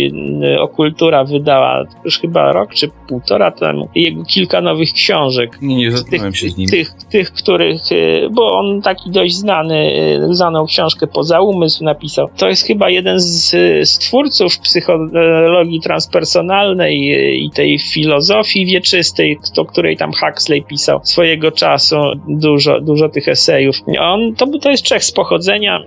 Okultura 0.59 1.23
wydała 1.23 1.83
już 2.05 2.19
chyba 2.19 2.51
rok 2.51 2.73
czy 2.73 2.89
półtora 3.07 3.51
temu 3.51 3.89
jego 3.95 4.23
kilka 4.23 4.61
nowych 4.61 4.93
książek. 4.93 5.57
Nie, 5.61 5.75
nie 5.75 5.91
zetknąłem 5.91 6.35
się 6.35 6.49
z 6.49 6.57
nim. 6.57 6.69
Tych, 6.69 6.93
tych, 6.93 7.31
których, 7.31 7.81
e, 7.91 8.29
bo 8.29 8.59
on 8.59 8.81
taki 8.81 9.11
dość 9.11 9.35
znany, 9.35 9.93
e, 10.29 10.33
znaną 10.35 10.65
książkę 10.65 11.07
Poza 11.07 11.41
Umysł 11.41 11.72
napisał. 11.81 12.29
To 12.37 12.49
jest 12.49 12.67
chyba 12.67 12.89
jeden 12.89 13.19
z, 13.19 13.49
z 13.89 13.97
twórców 13.97 14.59
psychologii 14.59 15.79
transpersonalnej 15.83 16.99
i 17.45 17.49
tej 17.51 17.79
filozofii 17.79 18.65
wieczystej, 18.65 19.37
o 19.57 19.65
której 19.65 19.97
tam 19.97 20.11
Huxley 20.13 20.63
pisał 20.63 20.99
swojego 21.03 21.51
czasu 21.51 21.95
dużo, 22.27 22.81
dużo 22.81 23.09
tych 23.09 23.27
esejów. 23.27 23.75
On, 23.99 24.35
to, 24.35 24.47
to 24.61 24.69
jest 24.69 24.83
Czech 24.83 25.03
z 25.03 25.11
pochodzenia, 25.11 25.79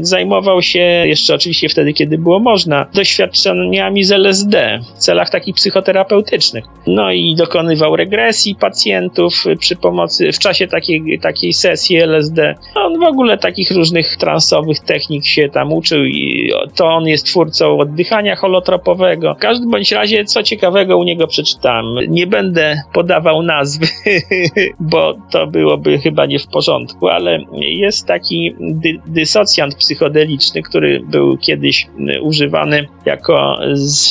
zajmował 0.00 0.62
się 0.62 0.78
jeszcze 0.78 1.34
oczywiście 1.34 1.68
wtedy, 1.68 1.92
kiedy 1.92 2.18
było 2.18 2.40
można, 2.40 2.86
doświadczeniami 2.94 4.04
z 4.04 4.12
LSD 4.12 4.80
w 4.94 4.98
celach 4.98 5.30
takich 5.30 5.54
psychoterapeutycznych. 5.54 6.64
No 6.86 7.12
i 7.12 7.34
dokonywał 7.34 7.96
regresji 7.96 8.54
pacjentów, 8.54 8.80
pacjentów 8.80 9.44
przy 9.58 9.76
pomocy, 9.76 10.32
w 10.32 10.38
czasie 10.38 10.66
takiej, 10.66 11.18
takiej 11.22 11.52
sesji 11.52 11.96
LSD. 11.96 12.54
On 12.74 13.00
w 13.00 13.02
ogóle 13.02 13.38
takich 13.38 13.70
różnych 13.70 14.16
transowych 14.16 14.80
technik 14.80 15.26
się 15.30 15.48
tam 15.48 15.72
uczył 15.72 16.04
i 16.04 16.50
to 16.76 16.86
on 16.86 17.06
jest 17.06 17.26
twórcą 17.26 17.78
oddychania 17.78 18.36
holotropowego. 18.36 19.34
W 19.34 19.38
każdym 19.38 19.70
bądź 19.70 19.92
razie, 19.92 20.24
co 20.24 20.42
ciekawego 20.42 20.98
u 20.98 21.04
niego 21.04 21.26
przeczytałem. 21.26 21.86
Nie 22.08 22.26
będę 22.26 22.82
podawał 22.92 23.42
nazwy, 23.42 23.86
bo 24.80 25.14
to 25.30 25.46
byłoby 25.46 25.98
chyba 25.98 26.26
nie 26.26 26.38
w 26.38 26.46
porządku, 26.46 27.08
ale 27.08 27.38
jest 27.60 28.06
taki 28.06 28.54
dy 28.60 29.00
dysocjant 29.06 29.74
psychodeliczny, 29.74 30.62
który 30.62 31.00
był 31.00 31.38
kiedyś 31.38 31.86
używany 32.22 32.88
jako 33.06 33.58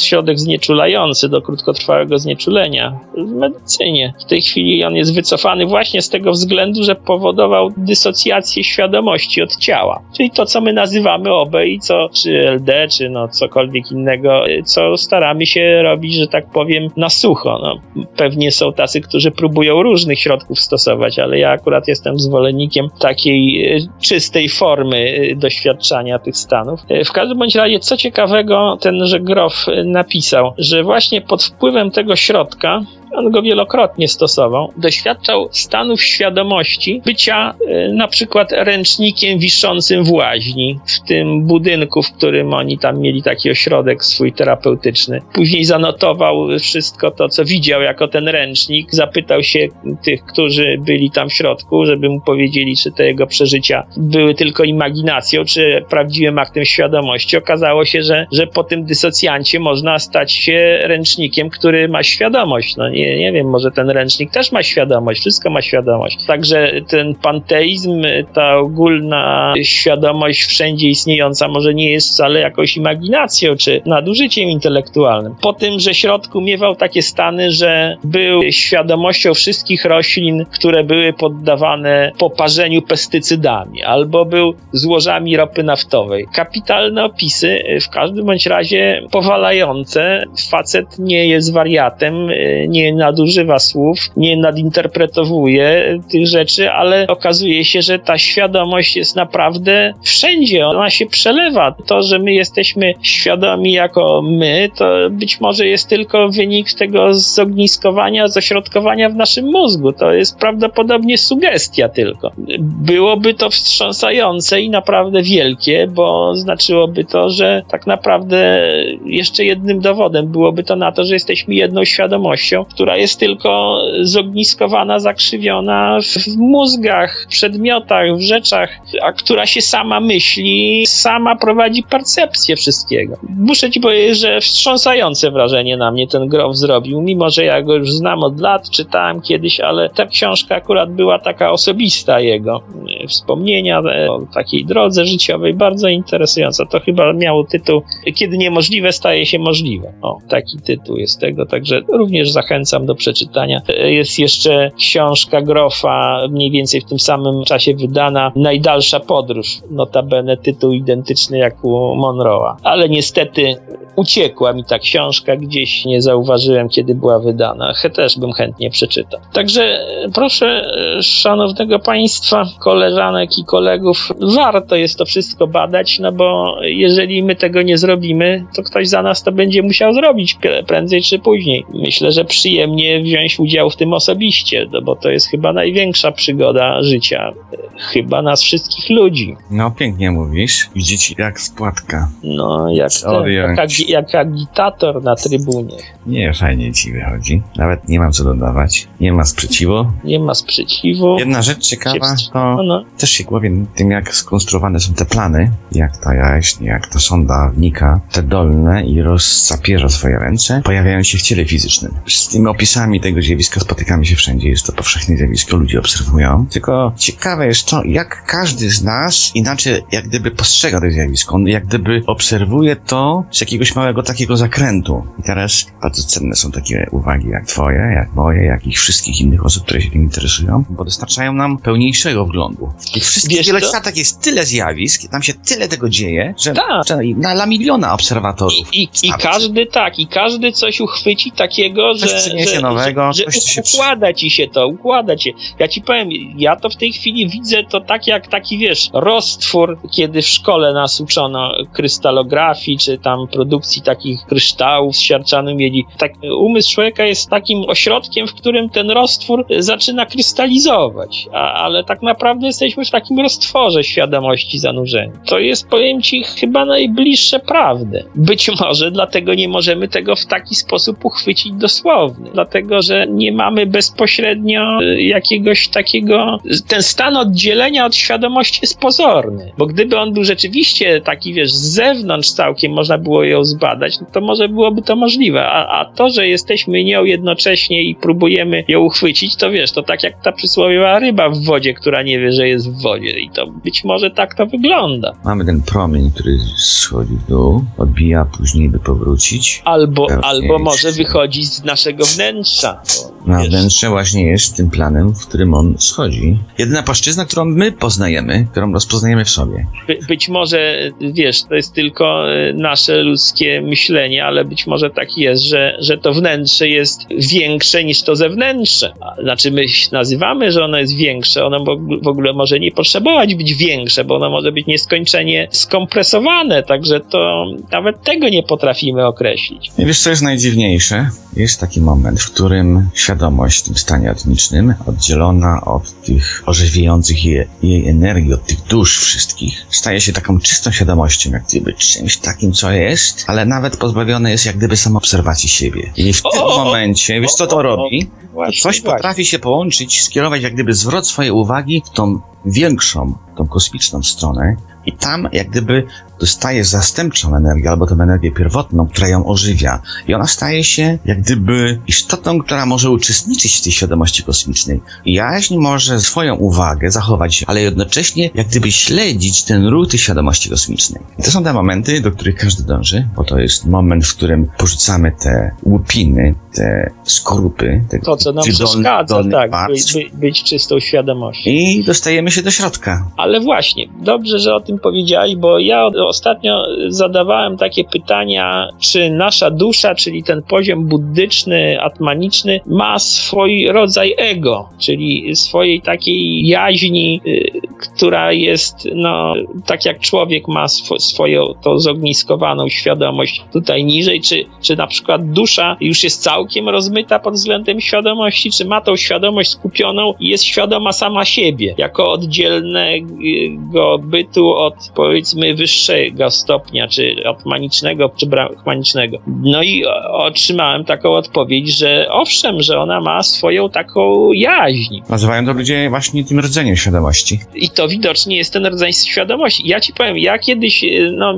środek 0.04 0.40
znieczulający 0.40 1.30
do 1.30 1.42
krótkotrwałego 1.42 2.20
znieczulenia 2.20 3.00
w 3.18 3.32
medycynie. 3.32 4.14
W 4.26 4.30
tej 4.30 4.42
chwili 4.42 4.84
on 4.84 4.96
jest 4.96 5.16
wycofany 5.16 5.66
właśnie 5.66 6.02
z 6.02 6.10
tego 6.10 6.32
względu, 6.32 6.84
że 6.84 6.96
powodował 6.96 7.70
dysocjację 7.78 8.64
świadomości 8.64 9.42
od 9.42 9.58
ciała. 9.58 10.02
Czyli 10.18 10.32
to, 10.32 10.46
co 10.46 10.62
my 10.62 10.74
nazywamy 10.74 11.09
OB 11.14 11.56
i 11.66 11.80
co, 11.80 12.10
czy 12.14 12.50
LD, 12.52 12.88
czy 12.88 13.10
no 13.10 13.28
cokolwiek 13.28 13.92
innego, 13.92 14.44
co 14.66 14.98
staramy 14.98 15.46
się 15.46 15.82
robić, 15.82 16.16
że 16.16 16.28
tak 16.28 16.52
powiem, 16.52 16.88
na 16.98 17.10
sucho. 17.10 17.60
No, 17.64 18.04
pewnie 18.18 18.52
są 18.52 18.74
tacy, 18.74 19.02
którzy 19.02 19.32
próbują 19.32 19.84
różnych 19.84 20.20
środków 20.20 20.60
stosować, 20.60 21.20
ale 21.20 21.40
ja 21.40 21.52
akurat 21.52 21.88
jestem 21.88 22.20
zwolennikiem 22.20 22.88
takiej 23.00 23.74
e, 23.76 23.80
czystej 24.02 24.50
formy 24.50 25.30
e, 25.32 25.36
doświadczania 25.36 26.20
tych 26.20 26.38
stanów. 26.38 26.80
W 27.06 27.12
każdym 27.12 27.38
bądź 27.38 27.56
razie, 27.56 27.80
co 27.80 27.98
ciekawego, 27.98 28.78
tenże 28.82 29.20
Grof 29.20 29.66
napisał, 29.86 30.54
że 30.58 30.84
właśnie 30.84 31.22
pod 31.22 31.44
wpływem 31.44 31.92
tego 31.92 32.16
środka 32.16 32.82
on 33.16 33.32
go 33.32 33.42
wielokrotnie 33.42 34.08
stosował, 34.08 34.74
doświadczał 34.78 35.50
stanów 35.52 36.04
świadomości 36.04 37.02
bycia 37.06 37.54
y, 37.90 37.94
na 37.94 38.08
przykład 38.08 38.52
ręcznikiem 38.52 39.40
wiszącym 39.40 40.04
w 40.04 40.12
łaźni, 40.12 40.80
w 40.86 41.08
tym 41.08 41.44
budynku, 41.48 42.04
w 42.04 42.12
którym 42.12 42.54
oni 42.54 42.78
tam 42.78 43.00
mieli 43.00 43.24
taki 43.24 43.52
ośrodek 43.52 44.06
swój 44.06 44.34
terapeutyczny. 44.34 45.22
Później 45.34 45.66
zanotował 45.66 46.48
wszystko 46.60 47.12
to, 47.12 47.30
co 47.30 47.46
widział 47.46 47.82
jako 47.82 48.08
ten 48.08 48.28
ręcznik, 48.28 48.88
zapytał 48.92 49.44
się 49.44 49.68
tych, 50.04 50.26
którzy 50.26 50.78
byli 50.80 51.12
tam 51.12 51.30
w 51.30 51.34
środku, 51.34 51.86
żeby 51.86 52.10
mu 52.10 52.22
powiedzieli, 52.22 52.78
czy 52.78 52.92
te 52.92 53.06
jego 53.06 53.28
przeżycia 53.28 53.84
były 53.98 54.36
tylko 54.36 54.64
imaginacją, 54.64 55.46
czy 55.46 55.86
prawdziwym 55.90 56.40
aktem 56.40 56.66
świadomości. 56.66 57.38
Okazało 57.38 57.86
się, 57.86 58.04
że, 58.04 58.28
że 58.32 58.48
po 58.48 58.64
tym 58.64 58.86
dysocjancie 58.86 59.60
można 59.60 60.00
stać 60.00 60.32
się 60.32 60.80
ręcznikiem, 60.84 61.50
który 61.50 61.88
ma 61.88 62.04
świadomość. 62.04 62.76
No, 62.76 62.90
nie, 63.00 63.18
nie 63.18 63.32
wiem, 63.32 63.50
może 63.50 63.72
ten 63.72 63.90
ręcznik 63.90 64.32
też 64.32 64.52
ma 64.52 64.64
świadomość, 64.64 65.22
wszystko 65.22 65.50
ma 65.50 65.62
świadomość. 65.62 66.26
Także 66.26 66.72
ten 66.88 67.16
panteizm, 67.16 68.04
ta 68.34 68.58
ogólna 68.58 69.54
świadomość 69.64 70.42
wszędzie 70.42 70.88
istniejąca 70.88 71.48
może 71.48 71.74
nie 71.74 71.92
jest 71.92 72.14
wcale 72.14 72.40
jakąś 72.40 72.78
imaginacją 72.78 73.56
czy 73.56 73.82
nadużyciem 73.86 74.50
intelektualnym. 74.50 75.36
Po 75.42 75.54
tym, 75.54 75.80
że 75.80 75.94
środku 75.94 76.42
miewał 76.42 76.76
takie 76.76 77.02
stany, 77.02 77.52
że 77.52 77.98
był 78.04 78.52
świadomością 78.52 79.34
wszystkich 79.34 79.86
roślin, 79.86 80.46
które 80.46 80.84
były 80.84 81.14
poddawane 81.14 82.12
poparzeniu 82.18 82.82
pestycydami, 82.82 83.84
albo 83.84 84.26
był 84.26 84.54
złożami 84.72 85.38
ropy 85.38 85.64
naftowej. 85.64 86.26
Kapitalne 86.34 87.06
opisy, 87.06 87.64
w 87.82 87.90
każdym 87.90 88.26
bądź 88.26 88.46
razie 88.46 89.02
powalające. 89.12 90.24
Facet 90.50 91.00
nie 91.00 91.28
jest 91.28 91.54
wariatem, 91.54 92.30
nie 92.68 92.89
nadużywa 92.94 93.60
słów, 93.60 93.98
nie 94.18 94.38
nadinterpretowuje 94.38 96.00
tych 96.12 96.28
rzeczy, 96.28 96.72
ale 96.72 97.08
okazuje 97.08 97.66
się, 97.66 97.82
że 97.82 98.00
ta 98.00 98.18
świadomość 98.18 98.96
jest 98.96 99.16
naprawdę 99.16 99.94
wszędzie. 100.04 100.68
Ona 100.68 100.90
się 100.90 101.06
przelewa. 101.06 101.76
To, 101.86 102.04
że 102.04 102.20
my 102.20 102.34
jesteśmy 102.34 102.94
świadomi 103.02 103.72
jako 103.72 104.22
my, 104.22 104.70
to 104.78 104.86
być 105.10 105.42
może 105.42 105.68
jest 105.68 105.90
tylko 105.90 106.30
wynik 106.30 106.74
tego 106.74 107.14
zogniskowania, 107.14 108.28
zośrodkowania 108.28 109.10
w 109.10 109.16
naszym 109.16 109.46
mózgu. 109.46 109.94
To 109.94 110.14
jest 110.14 110.38
prawdopodobnie 110.38 111.18
sugestia 111.18 111.90
tylko. 111.90 112.32
Byłoby 112.60 113.34
to 113.34 113.50
wstrząsające 113.50 114.62
i 114.62 114.70
naprawdę 114.70 115.22
wielkie, 115.22 115.88
bo 115.88 116.36
znaczyłoby 116.36 117.04
to, 117.04 117.30
że 117.30 117.62
tak 117.72 117.88
naprawdę 117.88 118.72
jeszcze 119.06 119.46
jednym 119.46 119.80
dowodem 119.80 120.28
byłoby 120.28 120.64
to 120.64 120.76
na 120.76 120.92
to, 120.92 121.06
że 121.06 121.14
jesteśmy 121.14 121.56
jedną 121.56 121.86
świadomością, 121.86 122.66
która 122.80 122.98
jest 122.98 123.20
tylko 123.20 123.82
zogniskowana, 124.02 125.00
zakrzywiona 125.00 126.00
w 126.02 126.38
mózgach, 126.38 127.26
przedmiotach, 127.30 128.18
w 128.18 128.22
rzeczach, 128.22 128.70
a 129.02 129.14
która 129.14 129.46
się 129.46 129.62
sama 129.62 130.00
myśli, 130.00 130.84
sama 130.88 131.36
prowadzi 131.36 131.84
percepcję 131.84 132.56
wszystkiego. 132.56 133.18
Muszę 133.38 133.72
ci 133.72 133.80
powiedzieć, 133.80 134.20
że 134.20 134.42
wstrząsające 134.42 135.32
wrażenie 135.32 135.78
na 135.78 135.92
mnie 135.92 136.08
ten 136.08 136.28
Grof 136.28 136.56
zrobił, 136.56 137.02
mimo 137.02 137.30
że 137.30 137.44
ja 137.44 137.62
go 137.62 137.76
już 137.76 137.92
znam 137.92 138.24
od 138.24 138.40
lat, 138.40 138.70
czytałem 138.70 139.22
kiedyś, 139.22 139.60
ale 139.60 139.90
ta 139.90 140.06
książka 140.06 140.56
akurat 140.56 140.92
była 140.92 141.20
taka 141.20 141.52
osobista 141.52 142.20
jego. 142.20 142.62
Wspomnienia 143.08 143.80
o 144.10 144.22
takiej 144.34 144.66
drodze 144.66 145.06
życiowej, 145.06 145.54
bardzo 145.54 145.88
interesująca. 145.88 146.66
To 146.66 146.80
chyba 146.80 147.14
miało 147.14 147.44
tytuł 147.44 147.82
Kiedy 148.16 148.38
niemożliwe 148.38 148.92
staje 148.92 149.26
się 149.26 149.40
możliwe. 149.40 149.94
O, 150.02 150.18
taki 150.30 150.58
tytuł 150.58 150.98
jest 150.98 151.20
tego, 151.20 151.46
także 151.46 151.82
również 151.94 152.32
zachęcam 152.32 152.69
do 152.86 152.96
przeczytania. 152.96 153.62
Jest 153.84 154.20
jeszcze 154.20 154.72
książka 154.78 155.42
Grofa, 155.42 156.28
mniej 156.30 156.52
więcej 156.52 156.82
w 156.82 156.86
tym 156.86 157.00
samym 157.00 157.44
czasie 157.44 157.74
wydana, 157.74 158.32
Najdalsza 158.36 159.00
podróż. 159.00 159.58
Notabene 159.72 160.38
tytuł 160.38 160.72
identyczny 160.72 161.38
jak 161.38 161.66
u 161.66 161.96
Monroe'a. 161.96 162.56
Ale 162.64 162.90
niestety 162.90 163.56
uciekła 163.96 164.54
mi 164.54 164.64
ta 164.64 164.80
książka, 164.80 165.36
gdzieś 165.36 165.86
nie 165.86 166.02
zauważyłem, 166.02 166.70
kiedy 166.70 166.96
była 166.96 167.20
wydana. 167.20 167.74
Też 167.94 168.20
bym 168.20 168.32
chętnie 168.32 168.70
przeczytał. 168.70 169.20
Także 169.34 169.86
proszę 170.14 170.72
szanownego 171.02 171.80
państwa, 171.80 172.46
koleżanek 172.60 173.38
i 173.38 173.44
kolegów, 173.44 174.14
warto 174.36 174.76
jest 174.76 174.98
to 174.98 175.06
wszystko 175.06 175.48
badać, 175.48 176.00
no 176.00 176.12
bo 176.12 176.56
jeżeli 176.62 177.24
my 177.24 177.36
tego 177.36 177.62
nie 177.62 177.78
zrobimy, 177.78 178.46
to 178.56 178.64
ktoś 178.64 178.88
za 178.88 179.02
nas 179.02 179.24
to 179.24 179.32
będzie 179.32 179.64
musiał 179.64 179.94
zrobić 179.94 180.38
prędzej 180.68 181.02
czy 181.02 181.20
później. 181.20 181.66
Myślę, 181.74 182.12
że 182.12 182.26
przyjemnie 182.26 182.59
wziąć 183.04 183.40
udział 183.40 183.70
w 183.70 183.76
tym 183.76 183.94
osobiście, 183.94 184.66
no 184.72 184.82
bo 184.82 184.96
to 184.96 185.10
jest 185.10 185.28
chyba 185.28 185.54
największa 185.54 186.12
przygoda 186.12 186.84
życia, 186.84 187.32
chyba 187.78 188.22
nas 188.22 188.42
wszystkich 188.42 188.90
ludzi. 188.90 189.36
No, 189.52 189.72
pięknie 189.72 190.12
mówisz. 190.12 190.70
Widzicie, 190.76 191.16
jak 191.18 191.40
spłatka. 191.40 192.10
No, 192.24 192.70
jak, 192.72 192.92
ten, 192.92 193.32
jak, 193.32 193.90
jak 193.90 194.16
agitator 194.16 195.04
na 195.04 195.16
trybunie. 195.16 195.78
Nie, 196.06 196.34
fajnie 196.34 196.74
ci 196.74 196.92
wychodzi. 196.92 197.42
Nawet 197.58 197.90
nie 197.90 198.00
mam 198.00 198.12
co 198.12 198.24
dodawać. 198.24 198.88
Nie 199.00 199.14
ma 199.14 199.26
sprzeciwu. 199.26 199.86
Nie 200.04 200.20
ma 200.20 200.36
sprzeciwu. 200.36 201.20
Jedna 201.20 201.42
rzecz 201.42 201.68
ciekawa, 201.68 202.16
to 202.34 202.64
no, 202.64 202.84
też 202.98 203.10
się 203.10 203.24
głowie 203.24 203.52
tym, 203.76 203.92
jak 203.92 204.16
skonstruowane 204.16 204.80
są 204.80 204.94
te 204.94 205.06
plany, 205.06 205.52
jak 205.72 205.98
ta 205.98 206.16
jaźń, 206.16 206.64
jak 206.64 206.88
ta 206.88 207.00
sonda 207.00 207.52
wnika, 207.56 208.02
te 208.12 208.24
dolne 208.24 208.86
i 208.86 209.02
rozsapierza 209.02 209.90
swoje 209.90 210.20
ręce, 210.20 210.62
pojawiają 210.66 211.04
się 211.04 211.18
w 211.18 211.22
ciele 211.22 211.46
fizycznym. 211.46 211.94
Z 212.08 212.28
opisami 212.50 213.02
tego 213.02 213.22
zjawiska 213.22 213.60
spotykamy 213.60 214.06
się 214.06 214.16
wszędzie, 214.16 214.50
jest 214.50 214.66
to 214.66 214.74
powszechne 214.74 215.18
zjawisko, 215.18 215.58
ludzie 215.58 215.80
obserwują. 215.80 216.46
Tylko 216.50 216.94
ciekawe 216.98 217.48
jest 217.48 217.66
to, 217.66 217.84
jak 217.84 218.26
każdy 218.26 218.70
z 218.70 218.84
nas 218.84 219.32
inaczej 219.36 219.82
jak 219.92 220.08
gdyby 220.08 220.32
postrzega 220.32 220.82
to 220.82 220.92
zjawisko. 220.92 221.36
On 221.36 221.48
jak 221.48 221.66
gdyby 221.66 222.04
obserwuje 222.08 222.76
to 222.76 223.24
z 223.32 223.42
jakiegoś 223.42 223.76
małego 223.76 224.04
takiego 224.04 224.38
zakrętu. 224.38 225.04
I 225.20 225.24
teraz 225.24 225.66
bardzo 225.82 226.04
cenne 226.04 226.36
są 226.36 226.52
takie 226.52 226.88
uwagi 226.92 227.30
jak 227.30 227.46
twoje, 227.46 227.92
jak 227.96 228.14
moje, 228.14 228.44
jak 228.44 228.68
i 228.68 228.72
wszystkich 228.72 229.22
innych 229.22 229.46
osób, 229.46 229.64
które 229.64 229.82
się 229.82 229.92
tym 229.92 230.02
interesują, 230.02 230.64
bo 230.70 230.86
dostarczają 230.86 231.34
nam 231.34 231.58
pełniejszego 231.58 232.26
wglądu. 232.26 232.72
W 232.80 232.92
tych 232.92 233.04
wszystkich 233.04 233.46
wieloświatach 233.46 233.98
jest 233.98 234.22
tyle 234.22 234.46
zjawisk, 234.46 235.12
tam 235.12 235.24
się 235.24 235.34
tyle 235.34 235.68
tego 235.68 235.90
dzieje, 235.90 236.34
że 236.38 236.54
tak. 236.54 236.98
na, 237.16 237.34
na 237.36 237.46
miliona 237.46 237.94
obserwatorów. 237.94 238.74
I, 238.74 238.84
i, 238.84 238.90
i 239.04 239.14
każdy 239.22 239.66
tak, 239.66 240.00
i 240.00 240.08
każdy 240.08 240.52
coś 240.52 240.82
uchwyci 240.82 241.32
takiego, 241.32 241.96
coś 241.96 242.12
że, 242.48 242.56
że, 242.56 242.62
nowego, 242.62 243.14
że, 243.14 243.24
że 243.32 243.62
układa 243.74 244.14
ci 244.14 244.30
się 244.30 244.48
to, 244.48 244.68
układa 244.68 245.16
cię. 245.16 245.32
Ja 245.60 245.68
ci 245.68 245.82
powiem, 245.82 246.10
ja 246.38 246.56
to 246.56 246.70
w 246.70 246.76
tej 246.76 246.92
chwili 246.92 247.30
widzę 247.30 247.64
to 247.64 247.82
tak 247.82 248.08
jak 248.08 248.28
taki, 248.28 248.58
wiesz, 248.58 248.90
roztwór, 248.94 249.78
kiedy 249.92 250.22
w 250.22 250.28
szkole 250.28 250.74
nas 250.74 251.02
uczono 251.02 251.52
krystalografii, 251.74 252.78
czy 252.78 252.98
tam 252.98 253.28
produkcji 253.28 253.82
takich 253.82 254.26
kryształów 254.26 254.96
z 254.96 255.00
siarczanu 255.00 255.56
miedzi. 255.56 255.86
Tak, 255.98 256.12
umysł 256.40 256.74
człowieka 256.74 257.06
jest 257.06 257.30
takim 257.30 257.64
ośrodkiem, 257.68 258.28
w 258.28 258.34
którym 258.34 258.70
ten 258.70 258.92
roztwór 258.92 259.46
zaczyna 259.60 260.06
krystalizować, 260.06 261.28
a, 261.34 261.54
ale 261.54 261.84
tak 261.84 262.02
naprawdę 262.02 262.48
jesteśmy 262.48 262.86
w 262.86 262.92
takim 262.92 263.20
roztworze 263.20 263.84
świadomości 263.84 264.60
zanurzenia. 264.60 265.14
To 265.26 265.40
jest, 265.40 265.68
powiem 265.68 266.02
ci, 266.02 266.24
chyba 266.24 266.66
najbliższe 266.66 267.40
prawdy. 267.40 268.06
Być 268.16 268.50
może 268.60 268.92
dlatego 268.92 269.34
nie 269.34 269.50
możemy 269.50 269.88
tego 269.88 270.16
w 270.16 270.26
taki 270.26 270.56
sposób 270.56 271.06
uchwycić 271.06 271.54
dosłownie, 271.54 272.29
dlatego 272.34 272.82
że 272.82 273.08
nie 273.08 273.32
mamy 273.32 273.66
bezpośrednio 273.66 274.80
jakiegoś 274.98 275.68
takiego. 275.68 276.38
Ten 276.68 276.84
stan 276.84 277.18
oddzielenia 277.18 277.86
od 277.86 277.96
świadomości 277.96 278.60
jest 278.62 278.80
pozorny, 278.80 279.52
bo 279.58 279.66
gdyby 279.66 279.98
on 279.98 280.14
był 280.14 280.24
rzeczywiście 280.24 281.02
taki, 281.02 281.34
wiesz, 281.34 281.52
z 281.52 281.74
zewnątrz 281.74 282.32
całkiem 282.32 282.72
można 282.72 282.98
było 282.98 283.24
ją 283.24 283.44
zbadać, 283.44 284.00
no 284.00 284.08
to 284.12 284.22
może 284.22 284.50
byłoby 284.50 284.82
to 284.82 284.96
możliwe, 284.96 285.46
a, 285.46 285.80
a 285.80 285.86
to, 285.86 286.10
że 286.10 286.28
jesteśmy 286.28 286.84
nią 286.84 287.04
jednocześnie 287.04 287.84
i 287.84 287.96
próbujemy 287.96 288.64
ją 288.68 288.80
uchwycić, 288.80 289.36
to 289.36 289.52
wiesz, 289.52 289.72
to 289.72 289.84
tak 289.84 290.04
jak 290.04 290.22
ta 290.24 290.32
przysłowiowa 290.32 291.00
ryba 291.00 291.30
w 291.30 291.44
wodzie, 291.44 291.74
która 291.74 292.04
nie 292.04 292.20
wie, 292.20 292.32
że 292.32 292.48
jest 292.48 292.72
w 292.72 292.82
wodzie 292.82 293.20
i 293.20 293.30
to 293.30 293.48
być 293.48 293.84
może 293.84 294.12
tak 294.12 294.36
to 294.36 294.46
wygląda. 294.46 295.14
Mamy 295.26 295.46
ten 295.46 295.62
promień, 295.62 296.12
który 296.12 296.38
schodzi 296.58 297.14
w 297.14 297.30
dół, 297.30 297.64
odbija 297.78 298.26
później, 298.38 298.70
by 298.70 298.80
powrócić. 298.80 299.62
Albo, 299.66 300.08
albo 300.22 300.60
może 300.60 300.92
wychodzić 300.92 301.46
z 301.46 301.64
naszego 301.64 302.06
wnętrza. 302.16 302.82
Na 303.26 303.44
wnętrze 303.44 303.90
właśnie 303.90 304.28
jest 304.28 304.56
tym 304.56 304.70
planem, 304.70 305.16
w 305.16 305.28
którym 305.28 305.54
on 305.54 305.76
schodzi. 305.78 306.38
Jedyna 306.58 306.84
płaszczyzna, 306.84 307.26
którą 307.26 307.46
my 307.46 307.72
poznajemy, 307.72 308.48
którą 308.52 308.74
rozpoznajemy 308.74 309.26
w 309.26 309.30
sobie. 309.30 309.68
By, 309.88 310.00
być 310.08 310.30
może, 310.30 310.92
wiesz, 311.02 311.44
to 311.44 311.56
jest 311.56 311.74
tylko 311.74 312.34
e, 312.34 312.54
nasze 312.54 312.98
ludzkie 312.98 313.62
myślenie, 313.62 314.26
ale 314.26 314.46
być 314.46 314.68
może 314.68 314.90
tak 314.90 315.18
jest, 315.18 315.44
że, 315.44 315.78
że 315.80 315.98
to 315.98 316.14
wnętrze 316.14 316.68
jest 316.68 317.02
większe 317.32 317.84
niż 317.84 318.02
to 318.02 318.16
zewnętrzne. 318.16 318.94
Znaczy 319.22 319.52
my 319.52 319.66
nazywamy, 319.92 320.52
że 320.52 320.64
ono 320.64 320.78
jest 320.78 320.96
większe, 320.96 321.46
ono 321.46 321.76
w 322.04 322.08
ogóle 322.08 322.34
może 322.34 322.60
nie 322.60 322.72
potrzebować 322.72 323.36
być 323.36 323.54
większe, 323.54 324.04
bo 324.04 324.16
ono 324.16 324.30
może 324.30 324.52
być 324.52 324.68
nieskończenie 324.68 325.48
skompresowane, 325.52 326.64
także 326.64 327.00
to 327.00 327.46
nawet 327.72 328.04
tego 328.04 328.30
nie 328.30 328.44
potrafimy 328.44 329.06
określić. 329.06 329.72
I 329.78 329.86
wiesz, 329.86 330.00
co 330.00 330.10
jest 330.10 330.22
najdziwniejsze? 330.22 331.10
Jest 331.36 331.60
taki 331.60 331.82
moment, 331.82 331.99
w 332.20 332.26
którym 332.26 332.90
świadomość 332.94 333.60
w 333.60 333.64
tym 333.64 333.78
stanie 333.78 334.12
atmicznym, 334.12 334.74
oddzielona 334.86 335.62
od 335.62 336.02
tych 336.02 336.44
ożywiających 336.46 337.26
jej, 337.26 337.48
jej 337.64 337.90
energii, 337.90 338.34
od 338.34 338.46
tych 338.46 338.62
dusz 338.62 339.00
wszystkich, 339.00 339.66
staje 339.70 340.02
się 340.02 340.14
taką 340.14 340.40
czystą 340.40 340.72
świadomością, 340.72 341.32
jak 341.32 341.44
gdyby 341.44 341.74
czymś 341.74 342.18
takim, 342.18 342.54
co 342.54 342.72
jest, 342.72 343.24
ale 343.28 343.46
nawet 343.46 343.78
pozbawione 343.78 344.32
jest 344.32 344.46
jak 344.46 344.58
gdyby 344.58 344.78
samobserwacji 344.78 345.50
siebie. 345.50 345.92
I 345.96 346.14
w 346.14 346.22
tym 346.22 346.42
momencie, 346.42 347.22
wiesz 347.22 347.34
co 347.34 347.48
to 347.48 347.62
robi? 347.62 348.10
Właśnie, 348.34 348.62
coś 348.62 348.82
właśnie. 348.82 348.92
potrafi 348.92 349.26
się 349.26 349.40
połączyć, 349.40 350.02
skierować 350.04 350.42
jak 350.42 350.54
gdyby 350.54 350.74
zwrot 350.74 351.08
swojej 351.08 351.32
uwagi 351.32 351.82
w 351.86 351.90
tą 351.90 352.20
większą, 352.46 353.18
tą 353.38 353.48
kosmiczną 353.48 354.04
stronę 354.04 354.56
i 354.86 354.94
tam 354.94 355.30
jak 355.32 355.50
gdyby 355.50 355.88
dostaje 356.20 356.66
zastępczą 356.66 357.36
energię, 357.36 357.70
albo 357.70 357.88
tę 357.88 357.96
energię 357.96 358.32
pierwotną, 358.32 358.88
która 358.88 359.08
ją 359.08 359.26
ożywia. 359.26 359.82
I 360.08 360.14
ona 360.14 360.28
staje 360.28 360.64
się 360.64 360.98
jak 361.06 361.22
gdyby 361.22 361.80
istotą, 361.88 362.40
która 362.40 362.66
może 362.66 362.90
uczestniczyć 362.90 363.58
w 363.58 363.62
tej 363.62 363.72
świadomości 363.72 364.24
kosmicznej. 364.24 364.82
Jaźń 365.06 365.58
może 365.58 366.00
swoją 366.00 366.36
uwagę 366.36 366.92
zachować, 366.92 367.44
ale 367.48 367.62
jednocześnie 367.62 368.30
jak 368.36 368.48
gdyby 368.48 368.72
śledzić 368.72 369.44
ten 369.44 369.68
ruch 369.68 369.88
tej 369.88 370.00
świadomości 370.00 370.50
kosmicznej. 370.50 371.04
I 371.20 371.24
to 371.24 371.32
są 371.32 371.44
te 371.44 371.54
momenty, 371.54 372.02
do 372.02 372.12
których 372.12 372.36
każdy 372.36 372.64
dąży, 372.64 373.08
bo 373.16 373.24
to 373.24 373.40
jest 373.40 373.66
moment, 373.66 374.06
w 374.06 374.16
którym 374.16 374.48
porzucamy 374.58 375.12
te 375.24 375.52
łupiny, 375.64 376.36
te 376.54 376.92
skorupy. 377.04 377.82
Te, 377.90 378.00
to, 378.00 378.18
co 378.18 378.32
nam 378.32 378.44
przeszkadza, 378.44 379.24
tak, 379.32 379.52
by, 379.52 379.74
by, 379.94 380.18
być 380.18 380.44
czystą 380.44 380.80
świadomością. 380.80 381.50
I 381.50 381.84
dostajemy 381.84 382.32
się 382.32 382.42
do 382.44 382.52
środka. 382.52 383.12
Ale 383.18 383.40
właśnie, 383.40 383.88
dobrze, 384.02 384.40
że 384.40 384.56
o 384.56 384.60
tym 384.60 384.80
powiedziałeś, 384.80 385.36
bo 385.36 385.60
ja 385.60 385.90
ostatnio 386.10 386.66
zadawałem 386.88 387.58
takie 387.58 387.84
pytania, 387.84 388.68
czy 388.80 389.10
nasza 389.10 389.52
dusza, 389.52 389.96
czyli 389.96 390.24
ten 390.24 390.42
poziom 390.44 390.86
buddyczny, 390.86 391.82
atmaniczny, 391.82 392.60
ma 392.66 393.00
swój 393.00 393.68
rodzaj 393.68 394.14
ego, 394.18 394.70
czyli 394.80 395.36
swojej 395.36 395.82
takiej 395.82 396.48
jaźni, 396.48 397.22
y, 397.28 397.52
która 397.80 398.32
jest, 398.32 398.88
no, 398.96 399.34
tak 399.66 399.86
jak 399.86 400.00
człowiek 400.00 400.48
ma 400.48 400.64
sw 400.64 401.00
swoją 401.00 401.54
tą 401.64 401.80
zogniskowaną 401.80 402.70
świadomość 402.70 403.44
tutaj 403.54 403.84
niżej, 403.84 404.22
czy, 404.22 404.46
czy 404.62 404.76
na 404.76 404.88
przykład 404.88 405.32
dusza 405.32 405.78
już 405.82 406.04
jest 406.04 406.24
całkiem 406.24 406.70
rozmyta 406.70 407.20
pod 407.20 407.34
względem 407.34 407.82
świadomości, 407.82 408.52
czy 408.52 408.66
ma 408.66 408.82
tą 408.82 408.96
świadomość 408.96 409.50
skupioną 409.50 410.14
i 410.20 410.28
jest 410.28 410.44
świadoma 410.44 410.92
sama 410.92 411.26
siebie, 411.26 411.76
jako 411.78 412.12
oddzielnego 412.12 413.98
bytu 414.00 414.54
od 414.54 414.76
powiedzmy 414.96 415.56
wyższego 416.00 416.32
stopnia, 416.32 416.88
czy 416.88 417.16
atmanicznego, 417.26 418.12
czy 418.18 418.26
brahmanicznego. 418.26 419.18
No 419.28 419.64
i 419.64 419.86
otrzymałem 420.12 420.86
taką 420.86 421.12
odpowiedź, 421.12 421.78
że 421.78 422.08
owszem, 422.10 422.62
że 422.62 422.80
ona 422.80 423.02
ma 423.02 423.24
swoją 423.24 423.70
taką 423.70 424.34
jaźń. 424.34 424.96
Nazywają 425.10 425.46
to 425.46 425.54
ludzie 425.54 425.90
właśnie 425.90 426.24
tym 426.24 426.40
rdzeniem 426.40 426.76
świadomości. 426.76 427.40
I 427.56 427.70
to 427.70 427.88
widocznie 427.88 428.38
jest 428.38 428.54
ten 428.54 428.66
rodzaj 428.66 428.94
świadomości. 428.94 429.68
Ja 429.68 429.80
ci 429.80 429.94
powiem, 429.94 430.18
ja 430.18 430.40
kiedyś 430.40 430.86
no, 431.12 431.34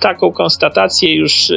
taką 0.00 0.32
konstatację 0.32 1.14
już 1.14 1.50
e, 1.50 1.54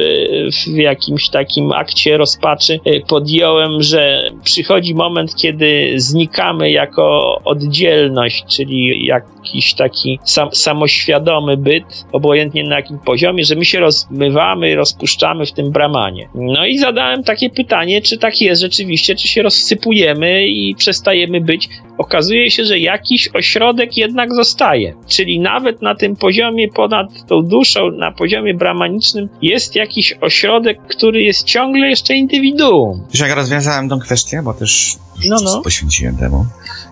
w 0.72 0.76
jakimś 0.76 1.28
takim 1.28 1.72
akcie 1.72 2.16
rozpaczy 2.16 2.80
e, 2.84 3.00
podjąłem, 3.00 3.82
że 3.82 4.30
przychodzi 4.44 4.94
moment, 4.94 5.34
kiedy 5.34 5.92
znikamy 5.96 6.70
jako 6.70 7.36
oddzielność, 7.44 8.44
czyli 8.48 9.06
jakiś 9.06 9.74
taki 9.74 10.18
sam, 10.24 10.48
samoświadomy 10.52 11.56
byt, 11.56 12.06
obojętnie 12.12 12.45
na 12.54 12.76
jakim 12.76 12.98
poziomie, 12.98 13.44
że 13.44 13.54
my 13.54 13.64
się 13.64 13.80
rozmywamy, 13.80 14.74
rozpuszczamy 14.74 15.46
w 15.46 15.52
tym 15.52 15.70
bramanie. 15.70 16.28
No 16.34 16.66
i 16.66 16.78
zadałem 16.78 17.22
takie 17.22 17.50
pytanie, 17.50 18.02
czy 18.02 18.18
tak 18.18 18.40
jest 18.40 18.62
rzeczywiście, 18.62 19.14
czy 19.14 19.28
się 19.28 19.42
rozsypujemy 19.42 20.46
i 20.46 20.74
przestajemy 20.74 21.40
być. 21.40 21.68
Okazuje 21.98 22.50
się, 22.50 22.64
że 22.64 22.78
jakiś 22.78 23.28
ośrodek 23.34 23.96
jednak 23.96 24.34
zostaje. 24.34 24.94
Czyli 25.08 25.40
nawet 25.40 25.82
na 25.82 25.94
tym 25.94 26.16
poziomie 26.16 26.68
ponad 26.68 27.26
tą 27.28 27.42
duszą, 27.42 27.90
na 27.90 28.12
poziomie 28.12 28.54
bramanicznym 28.54 29.28
jest 29.42 29.76
jakiś 29.76 30.14
ośrodek, 30.20 30.78
który 30.88 31.22
jest 31.22 31.44
ciągle 31.44 31.88
jeszcze 31.88 32.14
indywiduum. 32.14 33.02
Wiesz, 33.12 33.20
jak 33.20 33.36
rozwiązałem 33.36 33.88
tą 33.88 33.98
kwestię, 33.98 34.42
bo 34.44 34.54
też 34.54 34.96
no, 35.28 35.36
no. 35.44 35.62
poświęciłem 35.62 36.16
temu. 36.16 36.46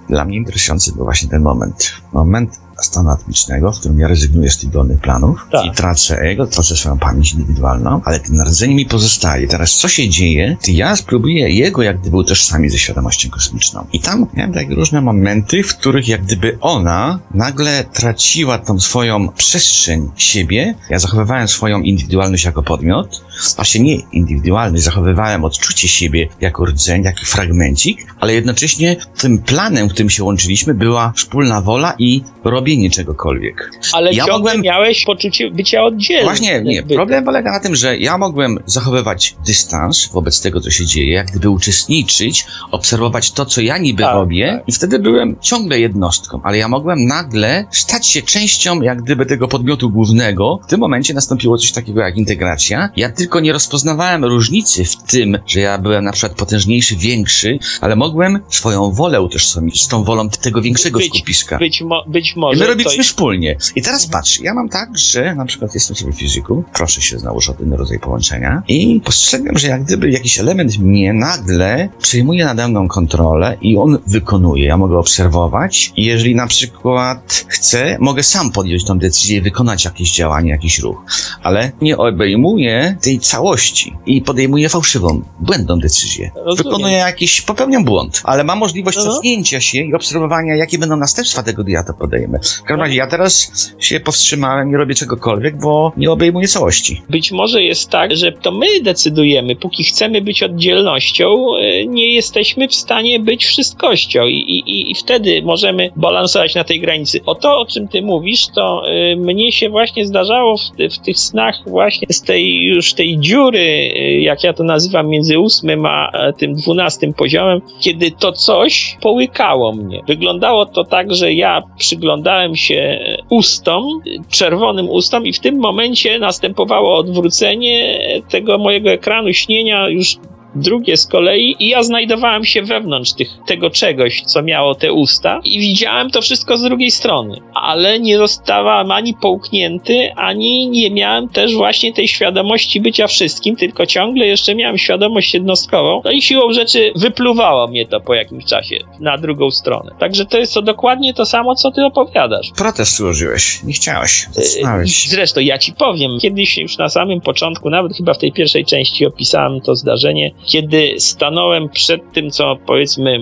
Dla 0.08 0.24
mnie 0.24 0.36
interesujący 0.36 0.92
był 0.92 1.04
właśnie 1.04 1.28
ten 1.28 1.42
moment. 1.42 1.94
Moment 2.12 2.63
stanu 2.82 3.10
atmicznego, 3.10 3.72
w 3.72 3.78
którym 3.78 3.98
ja 3.98 4.08
rezygnuję 4.08 4.50
z 4.50 4.58
tych 4.58 4.70
dolnych 4.70 5.00
planów 5.00 5.46
tak. 5.52 5.66
i 5.66 5.70
tracę 5.70 6.18
ego, 6.18 6.46
tracę 6.46 6.76
swoją 6.76 6.98
pamięć 6.98 7.32
indywidualną, 7.32 8.00
ale 8.04 8.20
ten 8.20 8.42
rdzeń 8.42 8.74
mi 8.74 8.86
pozostaje. 8.86 9.48
Teraz 9.48 9.74
co 9.74 9.88
się 9.88 10.08
dzieje? 10.08 10.56
Ty 10.62 10.72
ja 10.72 10.96
spróbuję 10.96 11.50
jego 11.50 11.82
jak 11.82 12.00
gdyby 12.00 12.16
utożsamić 12.16 12.72
ze 12.72 12.78
świadomością 12.78 13.30
kosmiczną. 13.30 13.86
I 13.92 14.00
tam 14.00 14.26
miałem 14.34 14.52
takie 14.52 14.74
różne 14.74 15.00
momenty, 15.00 15.62
w 15.62 15.76
których 15.76 16.08
jak 16.08 16.22
gdyby 16.22 16.58
ona 16.60 17.18
nagle 17.34 17.84
traciła 17.84 18.58
tą 18.58 18.80
swoją 18.80 19.28
przestrzeń 19.28 20.10
siebie. 20.16 20.74
Ja 20.90 20.98
zachowywałem 20.98 21.48
swoją 21.48 21.80
indywidualność 21.80 22.44
jako 22.44 22.62
podmiot, 22.62 23.24
właśnie 23.56 23.80
nie 23.80 23.96
indywidualność, 23.96 24.84
zachowywałem 24.84 25.44
odczucie 25.44 25.88
siebie 25.88 26.28
jako 26.40 26.64
rdzeń, 26.64 27.02
jako 27.02 27.20
fragmencik, 27.24 28.06
ale 28.20 28.34
jednocześnie 28.34 28.96
tym 29.18 29.38
planem, 29.38 29.88
w 29.88 29.92
którym 29.92 30.10
się 30.10 30.24
łączyliśmy, 30.24 30.74
była 30.74 31.12
wspólna 31.16 31.60
wola 31.60 31.94
i 31.98 32.24
robienie 32.64 32.90
czegokolwiek. 32.90 33.70
Ale 33.92 34.12
ja 34.12 34.26
mogłem... 34.26 34.60
miałeś 34.60 35.04
poczucie 35.04 35.50
bycia 35.50 35.84
oddzielnym. 35.84 36.26
Właśnie, 36.26 36.62
nie. 36.62 36.82
Problem 36.82 37.24
polega 37.24 37.52
na 37.52 37.60
tym, 37.60 37.76
że 37.76 37.98
ja 37.98 38.18
mogłem 38.18 38.58
zachowywać 38.66 39.36
dystans 39.46 40.08
wobec 40.12 40.40
tego, 40.40 40.60
co 40.60 40.70
się 40.70 40.86
dzieje, 40.86 41.12
jak 41.12 41.26
gdyby 41.26 41.50
uczestniczyć, 41.50 42.46
obserwować 42.70 43.32
to, 43.32 43.46
co 43.46 43.60
ja 43.60 43.78
niby 43.78 44.02
tak, 44.02 44.14
robię 44.14 44.52
tak. 44.52 44.68
i 44.68 44.72
wtedy 44.72 44.98
byłem 44.98 45.36
ciągle 45.40 45.80
jednostką, 45.80 46.40
ale 46.44 46.58
ja 46.58 46.68
mogłem 46.68 47.06
nagle 47.06 47.64
stać 47.70 48.06
się 48.06 48.22
częścią 48.22 48.82
jak 48.82 49.02
gdyby 49.02 49.26
tego 49.26 49.48
podmiotu 49.48 49.90
głównego. 49.90 50.60
W 50.66 50.70
tym 50.70 50.80
momencie 50.80 51.14
nastąpiło 51.14 51.58
coś 51.58 51.72
takiego 51.72 52.00
jak 52.00 52.16
integracja. 52.16 52.90
Ja 52.96 53.10
tylko 53.12 53.40
nie 53.40 53.52
rozpoznawałem 53.52 54.24
różnicy 54.24 54.84
w 54.84 54.96
tym, 54.96 55.38
że 55.46 55.60
ja 55.60 55.78
byłem 55.78 56.04
na 56.04 56.12
przykład 56.12 56.38
potężniejszy, 56.38 56.96
większy, 56.96 57.58
ale 57.80 57.96
mogłem 57.96 58.40
swoją 58.48 58.92
wolę 58.92 59.22
utożsamić 59.22 59.82
z 59.82 59.88
tą 59.88 60.04
wolą 60.04 60.28
tego 60.28 60.62
większego 60.62 60.98
być, 60.98 61.08
skupiska. 61.08 61.58
Być, 61.58 61.82
mo 61.82 62.04
być 62.06 62.36
może. 62.36 62.53
I 62.54 62.58
my 62.58 62.66
robiliśmy 62.66 62.96
jest... 62.96 63.10
wspólnie. 63.10 63.56
I 63.76 63.82
teraz 63.82 64.06
patrz, 64.06 64.40
ja 64.40 64.54
mam 64.54 64.68
tak, 64.68 64.98
że 64.98 65.34
na 65.34 65.44
przykład 65.44 65.74
jestem 65.74 65.96
sobie 65.96 66.12
fizyku, 66.12 66.64
proszę 66.72 67.00
się 67.02 67.18
znowu 67.18 67.38
o 67.50 67.54
ten 67.54 67.72
rodzaj 67.72 67.98
połączenia 67.98 68.62
i 68.68 69.00
postrzegam, 69.04 69.58
że 69.58 69.68
jak 69.68 69.84
gdyby 69.84 70.10
jakiś 70.10 70.38
element 70.38 70.78
mnie 70.78 71.12
nagle 71.12 71.88
przejmuje 72.02 72.44
nade 72.44 72.68
mną 72.68 72.88
kontrolę 72.88 73.56
i 73.60 73.76
on 73.76 73.98
wykonuje. 74.06 74.66
Ja 74.66 74.76
mogę 74.76 74.98
obserwować 74.98 75.92
i 75.96 76.04
jeżeli 76.04 76.34
na 76.34 76.46
przykład 76.46 77.44
chcę, 77.48 77.96
mogę 78.00 78.22
sam 78.22 78.52
podjąć 78.52 78.84
tą 78.84 78.98
decyzję 78.98 79.38
i 79.38 79.40
wykonać 79.40 79.84
jakieś 79.84 80.12
działanie, 80.12 80.50
jakiś 80.50 80.78
ruch, 80.78 81.04
ale 81.42 81.72
nie 81.80 81.96
obejmuję 81.96 82.96
tej 83.02 83.20
całości 83.20 83.96
i 84.06 84.22
podejmuję 84.22 84.68
fałszywą, 84.68 85.22
błędną 85.40 85.78
decyzję. 85.78 86.30
Rozumiem. 86.34 86.56
Wykonuję 86.56 86.96
jakiś, 86.96 87.40
popełniam 87.40 87.84
błąd, 87.84 88.20
ale 88.24 88.44
mam 88.44 88.58
możliwość 88.58 88.98
no. 88.98 89.04
cofnięcia 89.04 89.60
się 89.60 89.78
i 89.78 89.94
obserwowania, 89.94 90.56
jakie 90.56 90.78
będą 90.78 90.96
następstwa 90.96 91.42
tego, 91.42 91.62
gdy 91.62 91.72
ja 91.72 91.84
to 91.84 91.94
podejmę. 91.94 92.38
W 92.44 92.62
każdym 92.62 92.80
razie 92.80 92.96
ja 92.96 93.06
teraz 93.06 93.52
się 93.78 94.00
powstrzymałem, 94.00 94.70
nie 94.70 94.76
robię 94.76 94.94
czegokolwiek, 94.94 95.56
bo 95.56 95.92
nie 95.96 96.10
obejmuję 96.10 96.48
całości. 96.48 97.02
Być 97.10 97.32
może 97.32 97.62
jest 97.62 97.90
tak, 97.90 98.16
że 98.16 98.32
to 98.32 98.52
my 98.52 98.66
decydujemy, 98.82 99.56
póki 99.56 99.84
chcemy 99.84 100.20
być 100.20 100.42
oddzielnością, 100.42 101.56
e, 101.56 101.86
nie 101.86 102.14
jesteśmy 102.14 102.68
w 102.68 102.74
stanie 102.74 103.20
być 103.20 103.44
wszystkością 103.44 104.26
i, 104.26 104.63
i, 104.74 104.90
i 104.90 104.94
wtedy 104.94 105.42
możemy 105.42 105.90
balansować 105.96 106.54
na 106.54 106.64
tej 106.64 106.80
granicy. 106.80 107.20
O 107.26 107.34
to, 107.34 107.58
o 107.58 107.66
czym 107.66 107.88
ty 107.88 108.02
mówisz, 108.02 108.46
to 108.54 108.82
y, 109.12 109.16
mnie 109.16 109.52
się 109.52 109.68
właśnie 109.68 110.06
zdarzało 110.06 110.56
w, 110.56 110.94
w 110.94 110.98
tych 110.98 111.18
snach 111.18 111.54
właśnie 111.66 112.06
z 112.10 112.22
tej 112.22 112.62
już 112.62 112.94
tej 112.94 113.18
dziury, 113.18 113.58
y, 113.58 114.20
jak 114.20 114.44
ja 114.44 114.52
to 114.52 114.64
nazywam, 114.64 115.08
między 115.08 115.38
ósmym 115.38 115.86
a 115.86 116.10
tym 116.38 116.54
dwunastym 116.54 117.14
poziomem, 117.14 117.60
kiedy 117.80 118.10
to 118.10 118.32
coś 118.32 118.96
połykało 119.00 119.72
mnie. 119.72 120.00
Wyglądało 120.06 120.66
to 120.66 120.84
tak, 120.84 121.14
że 121.14 121.32
ja 121.32 121.62
przyglądałem 121.78 122.56
się 122.56 122.98
ustom, 123.30 123.84
czerwonym 124.30 124.90
ustom 124.90 125.26
i 125.26 125.32
w 125.32 125.40
tym 125.40 125.58
momencie 125.58 126.18
następowało 126.18 126.96
odwrócenie 126.96 127.98
tego 128.28 128.58
mojego 128.58 128.90
ekranu 128.90 129.32
śnienia 129.32 129.88
już 129.88 130.16
drugie 130.54 130.96
z 130.96 131.06
kolei 131.06 131.56
i 131.58 131.68
ja 131.68 131.82
znajdowałem 131.82 132.44
się 132.44 132.62
wewnątrz 132.62 133.12
tych, 133.12 133.28
tego 133.46 133.70
czegoś, 133.70 134.22
co 134.22 134.42
miało 134.42 134.74
te 134.74 134.92
usta 134.92 135.40
i 135.44 135.60
widziałem 135.60 136.10
to 136.10 136.22
wszystko 136.22 136.58
z 136.58 136.62
drugiej 136.62 136.90
strony, 136.90 137.40
ale 137.54 138.00
nie 138.00 138.18
zostałem 138.18 138.90
ani 138.90 139.14
połknięty, 139.14 140.12
ani 140.16 140.68
nie 140.68 140.90
miałem 140.90 141.28
też 141.28 141.54
właśnie 141.54 141.92
tej 141.92 142.08
świadomości 142.08 142.80
bycia 142.80 143.06
wszystkim, 143.06 143.56
tylko 143.56 143.86
ciągle 143.86 144.26
jeszcze 144.26 144.54
miałem 144.54 144.78
świadomość 144.78 145.34
jednostkową, 145.34 146.02
no 146.04 146.10
i 146.10 146.22
siłą 146.22 146.52
rzeczy 146.52 146.92
wypluwało 146.96 147.68
mnie 147.68 147.86
to 147.86 148.00
po 148.00 148.14
jakimś 148.14 148.44
czasie 148.44 148.76
na 149.00 149.18
drugą 149.18 149.50
stronę. 149.50 149.94
Także 149.98 150.24
to 150.24 150.38
jest 150.38 150.54
to 150.54 150.62
dokładnie 150.62 151.14
to 151.14 151.26
samo, 151.26 151.54
co 151.54 151.70
ty 151.70 151.84
opowiadasz. 151.84 152.50
Protest 152.56 152.96
złożyłeś, 152.96 153.62
nie 153.62 153.72
chciałeś. 153.72 154.26
Yy, 154.36 154.86
zresztą 155.08 155.40
ja 155.40 155.58
ci 155.58 155.72
powiem, 155.72 156.10
kiedyś 156.20 156.58
już 156.58 156.78
na 156.78 156.88
samym 156.88 157.20
początku, 157.20 157.70
nawet 157.70 157.96
chyba 157.96 158.14
w 158.14 158.18
tej 158.18 158.32
pierwszej 158.32 158.64
części 158.64 159.06
opisałem 159.06 159.60
to 159.60 159.76
zdarzenie, 159.76 160.30
kiedy 160.44 160.94
stanąłem 160.98 161.68
przed 161.68 162.12
tym, 162.12 162.30
co 162.30 162.56
powiedzmy 162.66 163.20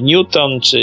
Newton, 0.00 0.60
czy 0.60 0.78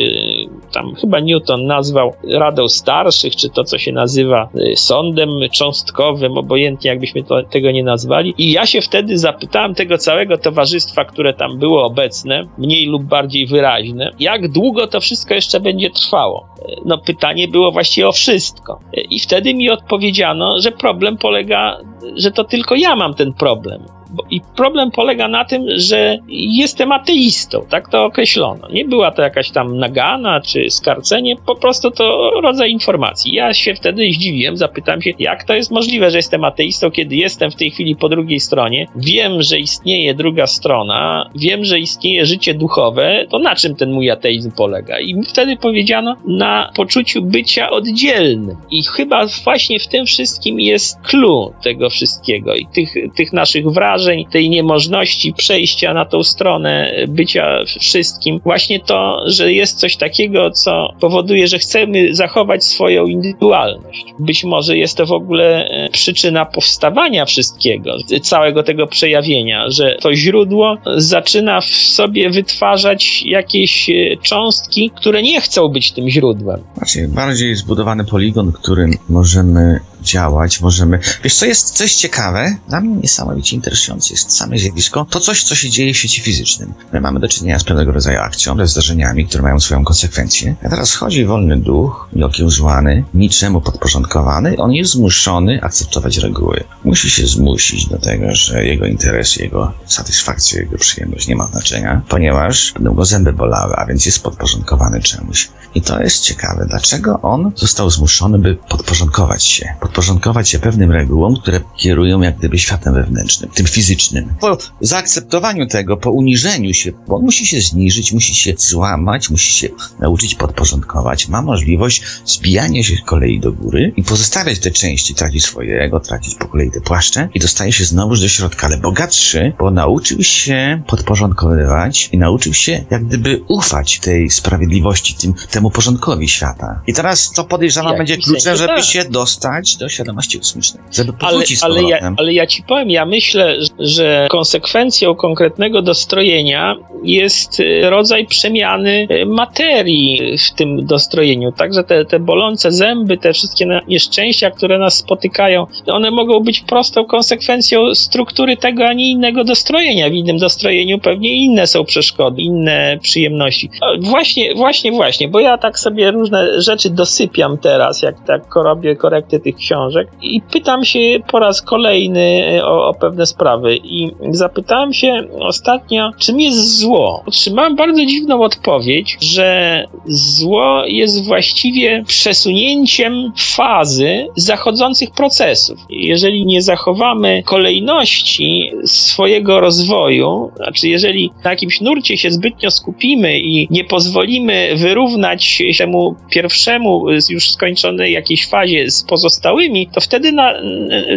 tam 0.74 0.96
chyba 0.96 1.20
Newton 1.20 1.66
nazwał 1.66 2.13
Radą 2.30 2.68
Starszych, 2.68 3.36
czy 3.36 3.50
to, 3.50 3.63
co 3.63 3.78
się 3.78 3.92
nazywa 3.92 4.50
y, 4.56 4.76
sądem 4.76 5.30
cząstkowym, 5.52 6.38
obojętnie 6.38 6.90
jakbyśmy 6.90 7.24
to, 7.24 7.44
tego 7.44 7.72
nie 7.72 7.84
nazwali. 7.84 8.34
I 8.38 8.52
ja 8.52 8.66
się 8.66 8.82
wtedy 8.82 9.18
zapytałem 9.18 9.76
tego 9.76 9.98
całego 9.98 10.38
towarzystwa, 10.38 11.06
które 11.06 11.34
tam 11.34 11.58
było 11.60 11.86
obecne, 11.86 12.44
mniej 12.58 12.86
lub 12.86 13.04
bardziej 13.04 13.48
wyraźne, 13.48 14.12
jak 14.20 14.52
długo 14.52 14.88
to 14.88 15.00
wszystko 15.00 15.34
jeszcze 15.34 15.60
będzie 15.60 15.90
trwało. 15.90 16.48
No 16.86 16.98
pytanie 16.98 17.48
było 17.48 17.72
właściwie 17.72 18.08
o 18.08 18.12
wszystko. 18.12 18.80
I 19.10 19.20
wtedy 19.20 19.54
mi 19.54 19.70
odpowiedziano, 19.70 20.62
że 20.62 20.72
problem 20.72 21.18
polega, 21.18 21.78
że 22.16 22.32
to 22.32 22.44
tylko 22.44 22.76
ja 22.76 22.96
mam 22.96 23.13
ten 23.13 23.34
problem 23.34 23.84
I 24.32 24.41
problem 24.56 24.91
polega 24.91 25.28
na 25.28 25.46
tym, 25.46 25.65
że 25.76 26.17
jestem 26.30 26.91
ateistą, 26.91 27.65
tak 27.70 27.89
to 27.89 28.06
określono. 28.06 28.67
Nie 28.70 28.86
była 28.86 29.12
to 29.12 29.22
jakaś 29.22 29.52
tam 29.52 29.78
nagana 29.78 30.41
czy 30.41 30.70
skarcenie, 30.70 31.36
po 31.46 31.56
prostu 31.56 31.91
to 31.91 32.32
rodzaj 32.41 32.72
informacji. 32.72 33.34
Ja 33.34 33.54
się 33.54 33.76
wtedy 33.76 34.12
zdziwiłem, 34.13 34.58
zapytałem 34.58 35.02
się, 35.02 35.12
jak 35.20 35.43
to 35.43 35.54
jest 35.54 35.72
możliwe, 35.72 36.12
że 36.12 36.17
jestem 36.17 36.43
ateistą, 36.43 36.91
kiedy 36.91 37.15
jestem 37.15 37.52
w 37.52 37.56
tej 37.56 37.72
chwili 37.72 37.96
po 37.96 38.10
drugiej 38.10 38.39
stronie, 38.39 38.88
wiem, 38.96 39.41
że 39.41 39.60
istnieje 39.60 40.13
druga 40.13 40.48
strona, 40.48 41.30
wiem, 41.36 41.65
że 41.65 41.80
istnieje 41.80 42.26
życie 42.26 42.54
duchowe, 42.54 43.26
to 43.30 43.39
na 43.39 43.56
czym 43.56 43.76
ten 43.76 43.91
mój 43.91 44.12
ateizm 44.12 44.52
polega? 44.52 45.00
I 45.00 45.24
wtedy 45.24 45.58
powiedziano 45.58 46.15
na 46.28 46.72
poczuciu 46.76 47.22
bycia 47.22 47.70
oddzielnym. 47.70 48.58
I 48.72 48.84
chyba 48.84 49.26
właśnie 49.43 49.80
w 49.80 49.88
tym 49.88 50.06
wszystkim 50.06 50.60
jest 50.60 51.02
clue 51.02 51.54
tego 51.63 51.89
wszystkiego 51.89 52.56
i 52.56 52.65
tych, 52.74 52.93
tych 53.15 53.34
naszych 53.34 53.65
wrażeń, 53.65 53.98
tej 54.32 54.50
niemożności 54.50 55.34
przejścia 55.34 55.93
na 55.93 56.06
tą 56.06 56.24
stronę 56.24 56.91
bycia 57.08 57.63
wszystkim. 57.80 58.39
Właśnie 58.43 58.80
to, 58.80 59.24
że 59.26 59.54
jest 59.54 59.80
coś 59.80 59.96
takiego, 59.96 60.52
co 60.52 60.93
powoduje, 61.00 61.48
że 61.48 61.60
chcemy 61.60 62.15
zachować 62.15 62.63
swoją 62.65 63.06
indywidualność. 63.06 64.06
Być 64.20 64.43
może 64.43 64.78
jest 64.78 64.98
to 64.98 65.06
w 65.06 65.12
ogóle 65.12 65.70
e, 65.70 65.89
przyczyna 65.89 66.46
powstawania 66.46 67.26
wszystkiego, 67.26 67.98
całego 68.22 68.63
tego 68.63 68.88
przejawienia, 68.88 69.70
że 69.70 69.98
to 70.02 70.15
źródło 70.15 70.78
zaczyna 70.98 71.62
w 71.62 71.65
sobie 71.65 72.30
wytwarzać 72.30 73.24
jakieś 73.26 73.89
e, 73.89 73.93
cząstki, 74.24 74.91
które 74.96 75.22
nie 75.22 75.41
chcą 75.41 75.67
być 75.67 75.91
tym 75.91 76.10
źródłem. 76.10 76.62
Znaczy, 76.78 77.08
bardziej 77.08 77.56
zbudowany 77.56 78.06
poligon, 78.06 78.52
którym 78.52 78.91
możemy 79.10 79.80
działać, 80.02 80.62
możemy... 80.62 81.00
Wiesz, 81.24 81.36
co 81.36 81.46
jest 81.46 81.78
coś 81.78 81.96
ciekawe? 81.96 82.56
Dla 82.70 82.82
mnie 82.82 82.96
niesamowicie 82.96 83.56
interesujące 83.56 83.87
jest 83.95 84.32
same 84.32 84.58
zjawisko, 84.58 85.08
to 85.10 85.19
coś, 85.19 85.43
co 85.43 85.56
się 85.56 85.69
dzieje 85.69 85.93
w 85.93 85.97
świecie 85.97 86.21
fizycznym. 86.21 86.73
My 86.93 87.02
mamy 87.02 87.19
do 87.19 87.28
czynienia 87.28 87.60
z 87.60 87.63
pewnego 87.63 87.91
rodzaju 87.91 88.19
akcją, 88.19 88.58
ze 88.58 88.67
zdarzeniami, 88.67 89.28
które 89.28 89.43
mają 89.43 89.60
swoją 89.60 89.84
konsekwencję. 89.84 90.56
A 90.65 90.69
teraz 90.69 90.93
chodzi 90.93 91.26
wolny 91.26 91.58
duch, 91.58 92.10
nieokiełzłany, 92.13 93.04
niczemu 93.13 93.62
podporządkowany, 93.62 94.58
on 94.58 94.71
jest 94.71 94.91
zmuszony 94.91 95.60
akceptować 95.62 96.17
reguły. 96.17 96.63
Musi 96.84 97.10
się 97.10 97.28
zmusić 97.28 97.88
do 97.88 97.97
tego, 97.97 98.36
że 98.36 98.65
jego 98.65 98.86
interesy, 98.86 99.43
jego 99.43 99.73
satysfakcja, 99.86 100.60
jego 100.60 100.78
przyjemność 100.78 101.28
nie 101.28 101.36
ma 101.36 101.47
znaczenia, 101.47 102.02
ponieważ 102.10 102.73
będą 102.73 102.93
go 102.93 103.06
zęby 103.06 103.34
bolały, 103.34 103.73
a 103.76 103.86
więc 103.86 104.06
jest 104.06 104.23
podporządkowany 104.23 105.02
czemuś. 105.02 105.50
I 105.76 105.82
to 105.82 106.02
jest 106.02 106.23
ciekawe, 106.23 106.65
dlaczego 106.69 107.19
on 107.21 107.52
został 107.56 107.89
zmuszony, 107.89 108.39
by 108.39 108.56
podporządkować 108.69 109.43
się 109.43 109.67
podporządkować 109.80 110.50
się 110.50 110.60
pewnym 110.60 110.91
regułom, 110.91 111.36
które 111.36 111.60
kierują 111.76 112.21
jak 112.21 112.38
gdyby 112.38 112.60
światem 112.60 112.93
wewnętrznym, 112.93 113.52
tym 113.52 113.65
fizycznym. 113.78 114.34
Po 114.40 114.58
zaakceptowaniu 114.82 115.68
tego, 115.68 115.98
po 115.98 116.12
uniżeniu 116.12 116.74
się, 116.74 116.92
bo 117.08 117.16
on 117.16 117.22
musi 117.22 117.46
się 117.46 117.62
zniżyć, 117.62 118.12
musi 118.12 118.36
się 118.36 118.54
złamać, 118.58 119.30
musi 119.30 119.52
się 119.54 119.68
nauczyć 120.00 120.36
podporządkować, 120.36 121.28
ma 121.28 121.42
możliwość 121.42 122.04
zbijania 122.26 122.84
się 122.84 122.96
kolei 123.06 123.40
do 123.40 123.52
góry 123.52 123.94
i 123.98 124.04
pozostawiać 124.04 124.60
te 124.60 124.72
części, 124.72 125.16
tracić 125.16 125.44
swojego, 125.44 126.00
tracić 126.00 126.36
po 126.36 126.48
kolei 126.48 126.72
te 126.72 126.82
płaszcze 126.82 127.30
i 127.34 127.40
dostaje 127.40 127.72
się 127.72 127.86
znowuż 127.86 128.22
do 128.22 128.28
środka, 128.28 128.68
ale 128.68 128.78
bogatszy, 128.78 129.54
bo 129.60 129.72
nauczył 129.72 130.24
się 130.24 130.82
podporządkowywać 130.88 132.10
i 132.12 132.18
nauczył 132.18 132.54
się 132.54 132.86
jak 132.90 133.06
gdyby 133.06 133.44
ufać 133.48 134.00
tej 134.00 134.30
sprawiedliwości, 134.30 135.16
tym, 135.16 135.34
temu 135.52 135.72
porządkowi 135.72 136.28
świata. 136.28 136.82
I 136.88 136.94
teraz 136.94 137.32
to 137.32 137.44
podejrzewam 137.44 137.98
będzie 137.98 138.18
kluczem, 138.18 138.58
żeby 138.58 138.76
tak. 138.76 138.86
się 138.86 139.06
dostać 139.06 139.76
do 139.76 139.90
świadomości 139.90 140.38
kosmicznej, 140.40 140.84
żeby 140.92 141.13
ale, 141.20 141.44
ale, 141.62 141.84
ja, 141.84 142.13
ale 142.18 142.34
ja 142.34 142.48
ci 142.48 142.63
powiem, 142.63 142.90
ja 142.90 143.06
myślę, 143.06 143.56
że 143.80 144.27
konsekwencją 144.30 145.15
konkretnego 145.15 145.82
dostrojenia 145.82 146.75
jest 147.03 147.60
y, 147.60 147.89
rodzaj 147.89 148.25
przemiany 148.25 149.08
y, 149.12 149.25
materii 149.25 150.38
w 150.38 150.56
tym 150.56 150.86
dostrojeniu. 150.86 151.51
Także 151.51 151.84
te, 151.84 152.06
te 152.06 152.19
bolące 152.19 152.71
zęby, 152.71 153.17
te 153.17 153.34
wszystkie 153.34 153.82
nieszczęścia, 153.88 154.51
które 154.51 154.80
nas 154.80 154.97
spotykają, 154.97 155.67
one 155.88 156.12
mogą 156.12 156.39
być 156.39 156.60
prostą 156.60 157.06
konsekwencją 157.06 157.95
struktury 157.95 158.58
tego, 158.58 158.86
a 158.86 158.93
nie 158.93 159.12
innego 159.12 159.43
dostrojenia. 159.43 160.10
W 160.10 160.13
innym 160.13 160.38
dostrojeniu 160.38 160.99
pewnie 160.99 161.34
inne 161.34 161.67
są 161.67 161.86
przeszkody, 161.86 162.41
inne 162.41 162.97
przyjemności. 163.01 163.69
Właśnie, 163.99 164.56
właśnie, 164.56 164.91
właśnie, 164.91 165.27
bo 165.27 165.39
ja 165.39 165.58
tak 165.58 165.80
sobie 165.80 166.12
różne 166.12 166.62
rzeczy 166.62 166.89
dosypiam 166.89 167.58
teraz, 167.58 168.01
jak 168.01 168.15
tak 168.25 168.56
robię 168.56 168.95
korekty 168.95 169.39
tych 169.39 169.56
książek 169.56 170.08
i 170.21 170.41
pytam 170.41 170.86
się 170.86 170.99
po 171.32 171.39
raz 171.39 171.62
kolejny 171.62 172.60
o, 172.63 172.88
o 172.88 172.93
pewne 172.93 173.25
sprawy 173.25 173.57
i 173.65 174.12
zapytałem 174.32 174.93
się 174.93 175.24
ostatnio, 175.39 176.12
czym 176.17 176.41
jest 176.41 176.80
zło. 176.80 177.24
Otrzymałem 177.26 177.76
bardzo 177.76 178.06
dziwną 178.06 178.41
odpowiedź, 178.41 179.17
że 179.22 179.86
zło 180.06 180.86
jest 180.86 181.26
właściwie 181.26 182.04
przesunięciem 182.08 183.34
fazy 183.38 184.28
zachodzących 184.36 185.12
procesów. 185.12 185.80
Jeżeli 185.89 186.46
nie 186.46 186.62
zachowamy 186.62 187.43
kolejności 187.46 188.72
swojego 188.86 189.60
rozwoju, 189.60 190.52
znaczy 190.56 190.88
jeżeli 190.88 191.32
na 191.43 191.50
jakimś 191.50 191.82
nurcie 191.82 192.17
się 192.17 192.32
zbytnio 192.32 192.72
skupimy 192.72 193.39
i 193.39 193.67
nie 193.72 193.84
pozwolimy 193.84 194.76
wyrównać 194.76 195.62
temu 195.88 196.15
pierwszemu 196.30 197.06
już 197.30 197.52
skończonej 197.52 198.13
jakiejś 198.13 198.48
fazie 198.48 198.91
z 198.91 199.04
pozostałymi, 199.04 199.88
to 199.88 200.02
wtedy 200.02 200.32
na, 200.32 200.54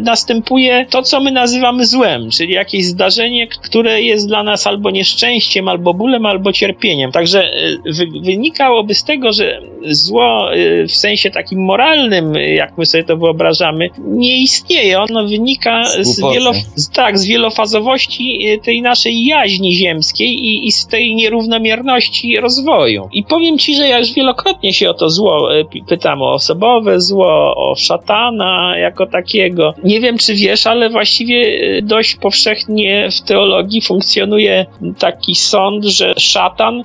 następuje 0.03 0.87
to, 0.91 1.03
co 1.03 1.21
my 1.21 1.31
nazywamy 1.31 1.87
złem, 1.87 2.30
czyli 2.31 2.53
jakieś 2.53 2.85
zdarzenie, 2.85 3.47
które 3.47 4.03
jest 4.03 4.29
dla 4.29 4.43
nas 4.43 4.67
albo 4.67 4.91
nieszczęściem, 4.91 5.69
albo 5.69 5.95
bólem, 5.95 6.27
albo 6.27 6.53
cierpieniem. 6.53 7.13
Także 7.13 7.45
e, 7.45 7.93
wy, 7.93 8.07
wynikałoby 8.23 8.95
z 8.95 9.05
tego, 9.05 9.33
że 9.33 9.61
zło 9.83 10.55
e, 10.55 10.87
w 10.87 10.93
sensie 10.93 11.31
takim 11.31 11.65
moralnym, 11.65 12.35
jak 12.35 12.79
my 12.79 12.87
sobie 12.87 13.05
to 13.05 13.17
wyobrażamy, 13.17 13.91
nie 13.99 14.43
istnieje. 14.43 15.01
Ono 15.01 15.27
wynika 15.27 15.85
z, 15.85 16.21
wielo, 16.33 16.53
tak, 16.95 17.19
z 17.19 17.27
wielofazowości 17.27 18.47
e, 18.47 18.59
tej 18.59 18.83
naszej 18.83 19.25
jaźni 19.25 19.75
ziemskiej 19.75 20.29
i, 20.29 20.67
i 20.67 20.73
z 20.73 20.87
tej 20.87 21.15
nierównomierności 21.15 22.41
rozwoju. 22.41 23.09
I 23.13 23.25
powiem 23.25 23.59
ci, 23.59 23.75
że 23.75 23.89
ja 23.89 23.99
już 23.99 24.13
wielokrotnie 24.13 24.73
się 24.73 24.91
o 24.91 24.95
to 24.95 25.11
zło 25.11 25.49
pytam, 25.89 26.23
o 26.23 26.33
osobowe 26.33 27.01
zło, 27.01 27.55
o 27.57 27.75
szatan, 27.77 28.11
szatana 28.11 28.79
jako 28.79 29.07
takiego. 29.07 29.75
Nie 29.85 30.01
wiem, 30.01 30.19
czy 30.19 30.35
wiesz, 30.35 30.67
ale 30.67 30.91
właściwie 30.91 31.61
dość 31.83 32.17
powszechnie 32.21 33.09
w 33.11 33.21
teologii 33.21 33.81
funkcjonuje 33.81 34.67
taki 34.99 35.35
sąd, 35.35 35.85
że 35.85 36.15
szatan 36.19 36.81
y, 36.81 36.85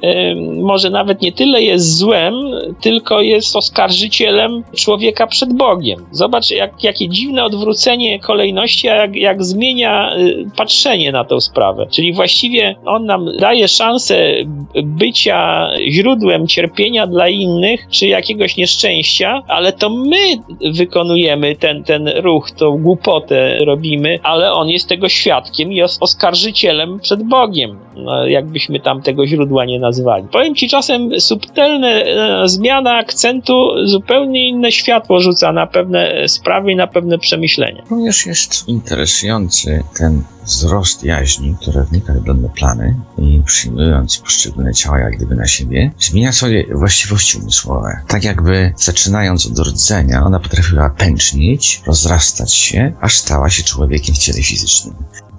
może 0.62 0.90
nawet 0.90 1.22
nie 1.22 1.32
tyle 1.32 1.62
jest 1.62 1.98
złem, 1.98 2.34
tylko 2.82 3.22
jest 3.22 3.56
oskarżycielem 3.56 4.64
człowieka 4.76 5.28
przed 5.28 5.54
Bogiem. 5.54 6.06
Zobacz, 6.12 6.52
jak, 6.52 6.84
jakie 6.84 7.10
dziwne 7.10 7.44
odwrócenie 7.44 8.20
kolejności, 8.20 8.90
a 8.90 8.96
jak, 8.96 9.16
jak 9.16 9.44
zmienia 9.44 10.16
y, 10.18 10.46
patrzenie 10.58 11.12
na 11.12 11.24
tę 11.24 11.42
sprawę. 11.42 11.88
Czyli 11.92 12.14
właściwie 12.14 12.76
on 12.86 13.06
nam 13.06 13.38
daje 13.40 13.68
szansę 13.68 14.34
bycia 14.84 15.70
źródłem 15.90 16.48
cierpienia 16.48 17.08
dla 17.08 17.30
innych, 17.30 17.88
czy 17.90 18.08
jakiegoś 18.08 18.58
nieszczęścia, 18.58 19.44
ale 19.48 19.74
to 19.74 19.90
my 19.90 20.18
wykonujemy 20.74 21.56
ten, 21.56 21.84
ten 21.84 22.08
ruch, 22.08 22.52
tą 22.52 22.78
głupotę 22.78 23.58
robimy, 23.66 24.20
ale 24.24 24.54
on 24.54 24.70
jest 24.70 24.90
tego 24.90 25.10
świadkiem 25.26 25.72
i 25.72 25.82
oskarżycielem 25.82 27.00
przed 27.00 27.24
Bogiem, 27.24 27.80
no, 27.96 28.28
jakbyśmy 28.28 28.80
tam 28.80 29.02
tego 29.02 29.28
źródła 29.28 29.66
nie 29.66 29.80
nazywali. 29.80 30.28
Powiem 30.32 30.56
ci 30.56 30.70
czasem 30.70 31.20
subtelna 31.20 31.88
e, 31.88 32.48
zmiana 32.48 32.94
akcentu 32.94 33.70
zupełnie 33.86 34.50
inne 34.50 34.72
światło 34.72 35.22
rzuca 35.22 35.52
na 35.52 35.68
pewne 35.68 36.28
sprawy 36.28 36.72
i 36.72 36.76
na 36.76 36.88
pewne 36.88 37.18
przemyślenia. 37.18 37.84
Również 37.90 38.26
jest 38.26 38.68
interesujący 38.68 39.84
ten 40.00 40.24
wzrost 40.46 41.04
jaźni, 41.04 41.56
która 41.62 41.84
wnika 41.84 42.14
w 42.14 42.24
pewne 42.24 42.50
plany 42.50 42.96
i 43.18 43.42
przyjmując 43.46 44.18
poszczególne 44.18 44.74
ciała 44.74 45.00
jak 45.00 45.16
gdyby 45.16 45.36
na 45.36 45.48
siebie, 45.48 45.92
zmienia 46.00 46.32
sobie 46.32 46.66
właściwości 46.76 47.38
umysłowe. 47.38 48.00
Tak 48.08 48.24
jakby 48.24 48.74
zaczynając 48.78 49.46
od 49.46 49.60
rdzenia, 49.60 50.24
ona 50.26 50.40
potrafiła 50.40 50.90
pęcznieć, 50.90 51.82
rozrastać 51.88 52.54
się, 52.54 52.94
aż 53.02 53.18
stała 53.18 53.50
się 53.50 53.64
człowiekiem 53.64 54.16
w 54.16 54.18
ciele 54.18 54.44
fizycznym. 54.44 54.96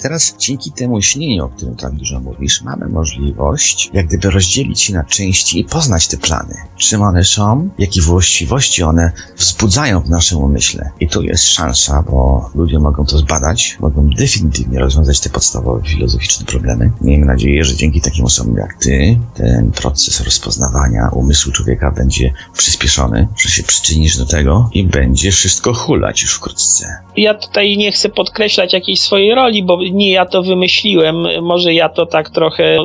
Teraz 0.07 0.35
dzięki 0.39 0.73
temu 0.73 1.03
śnieniu, 1.03 1.45
o 1.45 1.49
którym 1.49 1.77
tak 1.77 1.93
dużo 1.93 2.21
mówisz, 2.21 2.63
mamy 2.63 2.89
możliwość 2.89 3.91
jak 3.93 4.07
gdyby 4.07 4.31
rozdzielić 4.31 4.83
się 4.83 4.95
na 4.95 5.05
części 5.05 5.61
i 5.61 5.65
poznać 5.65 6.09
te 6.09 6.17
plany. 6.17 6.55
Czym 6.77 7.03
one 7.03 7.25
są, 7.25 7.71
jakie 7.79 8.03
właściwości 8.03 8.83
one 8.83 9.13
wzbudzają 9.37 10.01
w 10.01 10.11
naszym 10.11 10.39
umyśle. 10.39 10.91
I 11.01 11.09
tu 11.09 11.23
jest 11.23 11.45
szansa, 11.45 12.05
bo 12.11 12.51
ludzie 12.55 12.79
mogą 12.79 13.05
to 13.05 13.19
zbadać, 13.19 13.77
mogą 13.81 14.11
definitywnie 14.11 14.79
rozwiązać 14.79 15.21
te 15.21 15.31
podstawowe 15.31 15.83
filozoficzne 15.89 16.47
problemy. 16.47 16.91
Miejmy 17.01 17.27
nadzieję, 17.27 17.65
że 17.65 17.77
dzięki 17.77 18.01
takim 18.01 18.25
osobom 18.25 18.57
jak 18.57 18.75
ty, 18.75 19.19
ten 19.35 19.73
proces 19.73 20.21
rozpoznawania 20.21 21.09
umysłu 21.13 21.53
człowieka 21.53 21.91
będzie 21.91 22.33
przyspieszony, 22.53 23.29
że 23.37 23.49
się 23.49 23.63
przyczynisz 23.63 24.17
do 24.19 24.27
tego 24.27 24.71
i 24.73 24.85
będzie 24.85 25.33
wszystko 25.33 25.75
hulać 25.75 26.23
już 26.23 26.35
wkrótce. 26.35 27.06
Ja 27.17 27.35
tutaj 27.35 27.77
nie 27.77 27.93
chcę 27.93 28.09
podkreślać 28.09 28.73
jakiejś 28.73 29.01
swojej 29.01 29.35
roli, 29.35 29.63
bo 29.63 29.79
nie 29.93 30.11
ja 30.11 30.27
to 30.27 30.43
wymyśliłem, 30.43 31.17
może 31.43 31.75
ja 31.75 31.89
to 31.89 32.07
tak 32.07 32.31
trochę 32.31 32.79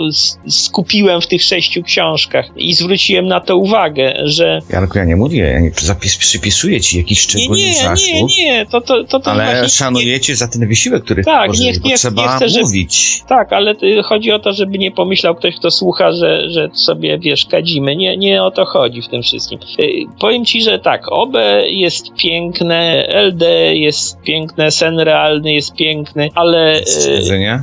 skupiłem 0.50 1.22
w 1.22 1.28
tych 1.28 1.44
sześciu 1.44 1.84
książkach 1.84 2.46
i 2.56 2.74
zwróciłem 2.74 3.28
na 3.28 3.39
to 3.39 3.58
uwagę, 3.58 4.13
że... 4.24 4.62
Jarku, 4.70 4.98
ja 4.98 5.06
nie 5.06 5.15
mówię, 5.15 5.39
ja 5.39 5.60
nie 5.60 5.72
zapis, 5.82 6.17
przypisuję 6.17 6.82
ci 6.82 6.98
jakiś 6.98 7.22
szczególny 7.22 7.63
nie, 7.63 7.70
nie, 7.70 7.76
zasług. 7.76 8.30
Nie, 8.38 8.46
nie, 8.46 8.65
to, 8.65 8.82
to, 8.82 9.04
to, 9.04 9.20
to 9.20 9.32
Ale 9.32 9.70
szanujecie 9.70 10.34
nie, 10.34 10.38
za 10.38 10.48
ten 10.48 10.67
wysiłek, 10.67 11.04
który 11.04 11.24
tak, 11.24 11.52
bo 11.52 11.58
niech, 11.58 11.78
trzeba 11.96 12.39
nie 12.39 12.48
chcę, 12.48 12.62
mówić. 12.62 13.17
Że, 13.17 13.26
tak, 13.28 13.54
ale 13.54 13.76
chodzi 14.04 14.32
o 14.32 14.39
to, 14.39 14.54
żeby 14.54 14.78
nie 14.78 14.91
pomyślał 14.91 15.36
ktoś, 15.36 15.56
kto 15.56 15.72
słucha, 15.72 16.12
że, 16.12 16.50
że 16.50 16.70
sobie, 16.74 17.20
wiesz, 17.20 17.46
kadzimy. 17.46 17.96
Nie, 17.96 18.17
nie 18.17 18.44
o 18.44 18.52
to 18.52 18.65
chodzi 18.65 19.02
w 19.02 19.08
tym 19.08 19.24
wszystkim. 19.24 19.60
Y, 19.80 20.06
powiem 20.20 20.46
ci, 20.46 20.62
że 20.62 20.80
tak, 20.80 21.12
OB 21.12 21.34
jest 21.65 22.13
piękne, 22.13 23.08
LD 23.08 23.76
jest 23.76 24.21
piękne, 24.22 24.72
sen 24.72 25.00
realny 25.00 25.54
jest 25.54 25.76
piękny, 25.76 26.30
ale, 26.36 26.80
y, 26.80 26.84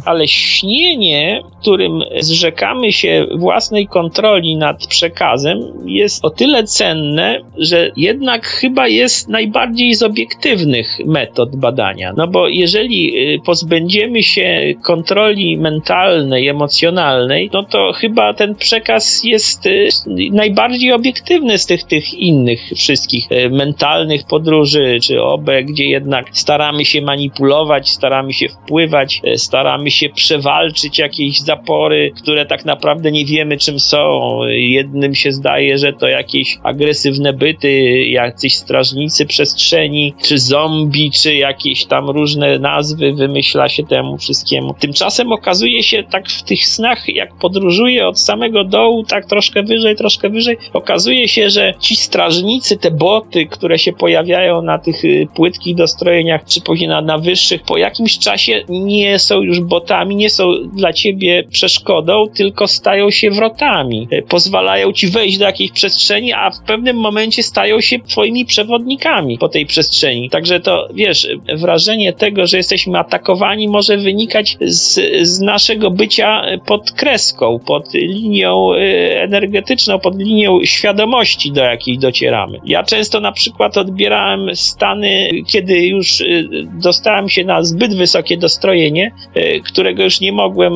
ale 0.04 0.28
śnienie, 0.28 1.42
którym 1.60 2.02
zrzekamy 2.20 2.92
się 2.92 3.26
własnej 3.36 3.86
kontroli 3.86 4.56
nad 4.56 4.86
przekazem, 4.86 5.58
jest 5.86 6.24
o 6.24 6.30
tyle 6.30 6.64
cenne, 6.64 7.40
że 7.58 7.90
jednak 7.96 8.46
chyba 8.46 8.88
jest 8.88 9.28
najbardziej 9.28 9.94
z 9.94 10.02
obiektywnych 10.02 10.98
metod 11.06 11.56
badania. 11.56 12.12
No 12.16 12.28
bo 12.28 12.48
jeżeli 12.48 13.18
y, 13.34 13.40
pozbędziemy 13.46 14.22
się 14.22 14.74
kontroli 14.84 15.58
mentalnej, 15.58 16.48
emocjonalnej, 16.48 17.50
no 17.52 17.62
to 17.62 17.92
chyba 17.92 18.34
ten 18.34 18.54
przekaz 18.54 19.24
jest 19.24 19.66
y, 19.66 19.88
najbardziej 20.32 20.92
obiektywny 20.92 21.58
z 21.58 21.66
tych, 21.66 21.84
tych 21.84 22.14
innych 22.14 22.60
wszystkich 22.76 23.28
mentalnych 23.50 24.26
podróży, 24.26 24.98
czy 25.02 25.22
OBE, 25.22 25.62
gdzie 25.62 25.84
jednak 25.84 26.30
staramy 26.48 26.84
się 26.84 27.02
manipulować, 27.02 27.90
staramy 27.90 28.32
się 28.32 28.48
wpływać, 28.48 29.22
staramy 29.36 29.90
się 29.90 30.08
przewalczyć 30.08 30.98
jakieś 30.98 31.40
zapory, 31.40 32.12
które 32.22 32.46
tak 32.46 32.64
naprawdę 32.64 33.12
nie 33.12 33.24
wiemy 33.24 33.56
czym 33.56 33.80
są. 33.80 34.30
Jednym 34.48 35.14
się 35.14 35.32
zdaje, 35.32 35.78
że 35.78 35.92
to 35.92 36.08
jakieś 36.08 36.58
agresywne 36.62 37.32
byty, 37.32 38.04
jacyś 38.04 38.54
strażnicy 38.54 39.26
przestrzeni, 39.26 40.14
czy 40.22 40.38
zombie, 40.38 41.10
czy 41.10 41.34
jakieś 41.34 41.84
tam 41.84 42.10
różne 42.10 42.58
nazwy 42.58 43.12
wymyśla 43.12 43.68
się 43.68 43.86
temu 43.86 44.18
wszystkiemu. 44.18 44.74
Tymczasem 44.74 45.32
okazuje 45.32 45.82
się 45.82 46.02
tak 46.02 46.28
w 46.28 46.42
tych 46.42 46.66
snach, 46.66 47.08
jak 47.08 47.34
podróżuje 47.34 48.08
od 48.08 48.20
samego 48.20 48.64
dołu, 48.64 49.04
tak 49.04 49.26
troszkę 49.26 49.62
wyżej, 49.62 49.96
troszkę 49.96 50.30
wyżej, 50.30 50.56
okazuje 50.72 51.28
się, 51.28 51.50
że 51.50 51.74
ci 51.80 51.96
strażnicy, 51.96 52.76
te 52.76 52.90
boty, 52.90 53.46
które 53.46 53.78
się 53.78 53.92
pojawiają 53.92 54.62
na 54.62 54.78
tych 54.78 55.04
y, 55.04 55.26
płytkich 55.34 55.76
dostrojeniach, 55.76 56.37
czy 56.46 56.60
później 56.60 56.88
na, 56.88 57.00
na 57.00 57.18
wyższych, 57.18 57.62
po 57.62 57.78
jakimś 57.78 58.18
czasie 58.18 58.64
nie 58.68 59.18
są 59.18 59.42
już 59.42 59.60
botami, 59.60 60.16
nie 60.16 60.30
są 60.30 60.52
dla 60.72 60.92
ciebie 60.92 61.44
przeszkodą, 61.50 62.28
tylko 62.36 62.68
stają 62.68 63.10
się 63.10 63.30
wrotami. 63.30 64.08
Y, 64.12 64.22
pozwalają 64.22 64.92
ci 64.92 65.08
wejść 65.08 65.38
do 65.38 65.44
jakiejś 65.44 65.70
przestrzeni, 65.70 66.32
a 66.32 66.50
w 66.50 66.60
pewnym 66.60 66.96
momencie 66.96 67.42
stają 67.42 67.80
się 67.80 67.98
twoimi 67.98 68.44
przewodnikami 68.44 69.38
po 69.38 69.48
tej 69.48 69.66
przestrzeni. 69.66 70.30
Także 70.30 70.60
to, 70.60 70.88
wiesz, 70.94 71.28
wrażenie 71.56 72.12
tego, 72.12 72.46
że 72.46 72.56
jesteśmy 72.56 72.98
atakowani 72.98 73.68
może 73.68 73.96
wynikać 73.96 74.56
z, 74.60 75.00
z 75.28 75.40
naszego 75.40 75.90
bycia 75.90 76.42
pod 76.66 76.92
kreską, 76.92 77.58
pod 77.66 77.94
linią 77.94 78.74
y, 78.74 78.78
energetyczną, 79.20 79.98
pod 79.98 80.18
linią 80.18 80.64
świadomości, 80.64 81.52
do 81.52 81.62
jakiej 81.62 81.98
docieramy. 81.98 82.60
Ja 82.64 82.82
często 82.82 83.20
na 83.20 83.32
przykład 83.32 83.76
odbierałem 83.76 84.56
stany, 84.56 85.30
kiedy 85.46 85.86
już 85.86 86.20
dostałem 86.82 87.28
się 87.28 87.44
na 87.44 87.62
zbyt 87.62 87.94
wysokie 87.94 88.36
dostrojenie, 88.36 89.12
y, 89.36 89.60
którego 89.64 90.02
już 90.02 90.20
nie 90.20 90.32
mogłem 90.32 90.74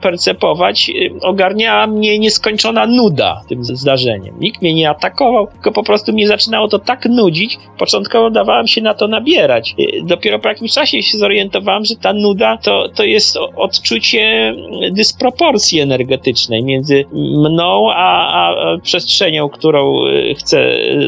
percepować, 0.00 0.90
ogarniała 1.22 1.86
mnie 1.86 2.18
nieskończona 2.18 2.86
nuda 2.86 3.42
tym 3.48 3.64
zdarzeniem. 3.64 4.34
Nikt 4.40 4.62
mnie 4.62 4.74
nie 4.74 4.90
atakował, 4.90 5.46
tylko 5.46 5.72
po 5.72 5.82
prostu 5.82 6.12
mnie 6.12 6.28
zaczynało 6.28 6.68
to 6.68 6.78
tak 6.78 7.06
nudzić. 7.06 7.58
Początkowo 7.78 8.30
dawałem 8.30 8.66
się 8.66 8.80
na 8.80 8.94
to 8.94 9.08
nabierać. 9.08 9.74
Dopiero 10.02 10.38
po 10.38 10.48
jakimś 10.48 10.72
czasie 10.72 11.02
się 11.02 11.18
zorientowałem, 11.18 11.84
że 11.84 11.96
ta 11.96 12.12
nuda 12.12 12.56
to, 12.56 12.88
to 12.88 13.04
jest 13.04 13.36
odczucie 13.56 14.54
dysproporcji 14.92 15.80
energetycznej 15.80 16.64
między 16.64 17.04
mną 17.12 17.90
a, 17.92 18.32
a 18.32 18.54
przestrzenią, 18.82 19.48
którą 19.48 20.06
y, 20.06 20.34
chcę 20.38 20.60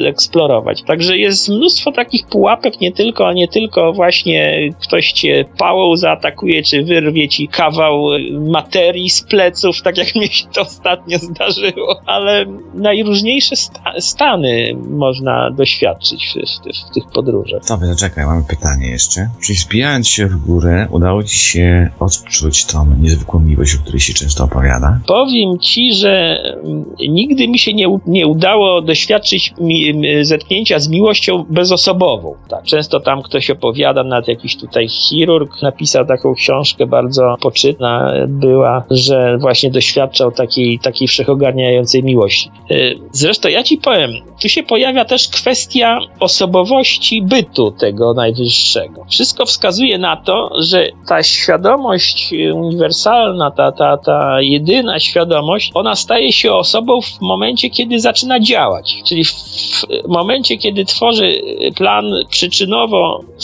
eksplorować. 0.06 0.82
Także 0.82 1.18
jest 1.18 1.48
mnóstwo 1.48 1.92
takich 1.92 2.26
pułapek, 2.26 2.80
nie 2.80 2.92
tylko, 2.92 3.28
a 3.28 3.32
nie 3.32 3.48
tylko 3.48 3.71
właśnie 3.94 4.70
ktoś 4.80 5.12
cię 5.12 5.44
pałą 5.58 5.96
zaatakuje, 5.96 6.62
czy 6.62 6.82
wyrwie 6.82 7.28
ci 7.28 7.48
kawał 7.48 8.06
materii 8.50 9.10
z 9.10 9.22
pleców, 9.22 9.82
tak 9.82 9.98
jak 9.98 10.14
mi 10.20 10.28
się 10.28 10.46
to 10.54 10.60
ostatnio 10.60 11.18
zdarzyło, 11.18 12.00
ale 12.06 12.46
najróżniejsze 12.74 13.56
sta 13.56 13.92
stany 14.00 14.76
można 14.88 15.50
doświadczyć 15.50 16.28
w, 16.28 16.34
w, 16.34 16.90
w 16.90 16.94
tych 16.94 17.04
podróżach. 17.14 17.62
Dobra, 17.68 17.86
zaczekaj, 17.86 18.26
mamy 18.26 18.42
pytanie 18.48 18.90
jeszcze. 18.90 19.28
Czy 19.46 19.54
zbijając 19.54 20.08
się 20.08 20.26
w 20.26 20.36
górę, 20.36 20.88
udało 20.90 21.22
ci 21.22 21.36
się 21.36 21.90
odczuć 22.00 22.64
tą 22.64 22.96
niezwykłą 23.00 23.40
miłość, 23.40 23.74
o 23.74 23.78
której 23.78 24.00
się 24.00 24.14
często 24.14 24.44
opowiada? 24.44 25.00
Powiem 25.06 25.58
ci, 25.58 25.94
że 25.94 26.42
mm, 26.64 26.84
nigdy 27.08 27.48
mi 27.48 27.58
się 27.58 27.74
nie, 27.74 27.98
nie 28.06 28.26
udało 28.26 28.82
doświadczyć 28.82 29.54
mi, 29.60 30.02
zetknięcia 30.22 30.78
z 30.78 30.88
miłością 30.88 31.44
bezosobową. 31.50 32.34
Tak, 32.48 32.64
często 32.64 33.00
tam 33.00 33.22
ktoś 33.22 33.50
opowiada, 33.62 34.04
nawet 34.04 34.28
jakiś 34.28 34.56
tutaj 34.56 34.88
chirurg 34.88 35.62
napisał 35.62 36.06
taką 36.06 36.34
książkę, 36.34 36.86
bardzo 36.86 37.36
poczytna 37.40 38.12
była, 38.28 38.84
że 38.90 39.38
właśnie 39.38 39.70
doświadczał 39.70 40.32
takiej, 40.32 40.78
takiej 40.78 41.08
wszechogarniającej 41.08 42.02
miłości. 42.02 42.50
Y, 42.70 42.98
zresztą 43.12 43.48
ja 43.48 43.62
ci 43.62 43.78
powiem, 43.78 44.10
tu 44.42 44.48
się 44.48 44.62
pojawia 44.62 45.04
też 45.04 45.28
kwestia 45.28 45.98
osobowości 46.20 47.22
bytu 47.22 47.70
tego 47.70 48.14
najwyższego. 48.14 49.06
Wszystko 49.10 49.46
wskazuje 49.46 49.98
na 49.98 50.16
to, 50.16 50.50
że 50.58 50.88
ta 51.08 51.22
świadomość 51.22 52.34
uniwersalna, 52.54 53.50
ta, 53.50 53.72
ta, 53.72 53.96
ta 53.96 54.40
jedyna 54.40 55.00
świadomość, 55.00 55.70
ona 55.74 55.94
staje 55.94 56.32
się 56.32 56.52
osobą 56.52 57.00
w 57.00 57.20
momencie, 57.20 57.70
kiedy 57.70 58.00
zaczyna 58.00 58.40
działać. 58.40 59.02
Czyli 59.06 59.24
w 59.24 60.08
momencie, 60.08 60.56
kiedy 60.56 60.84
tworzy 60.84 61.40
plan 61.76 62.04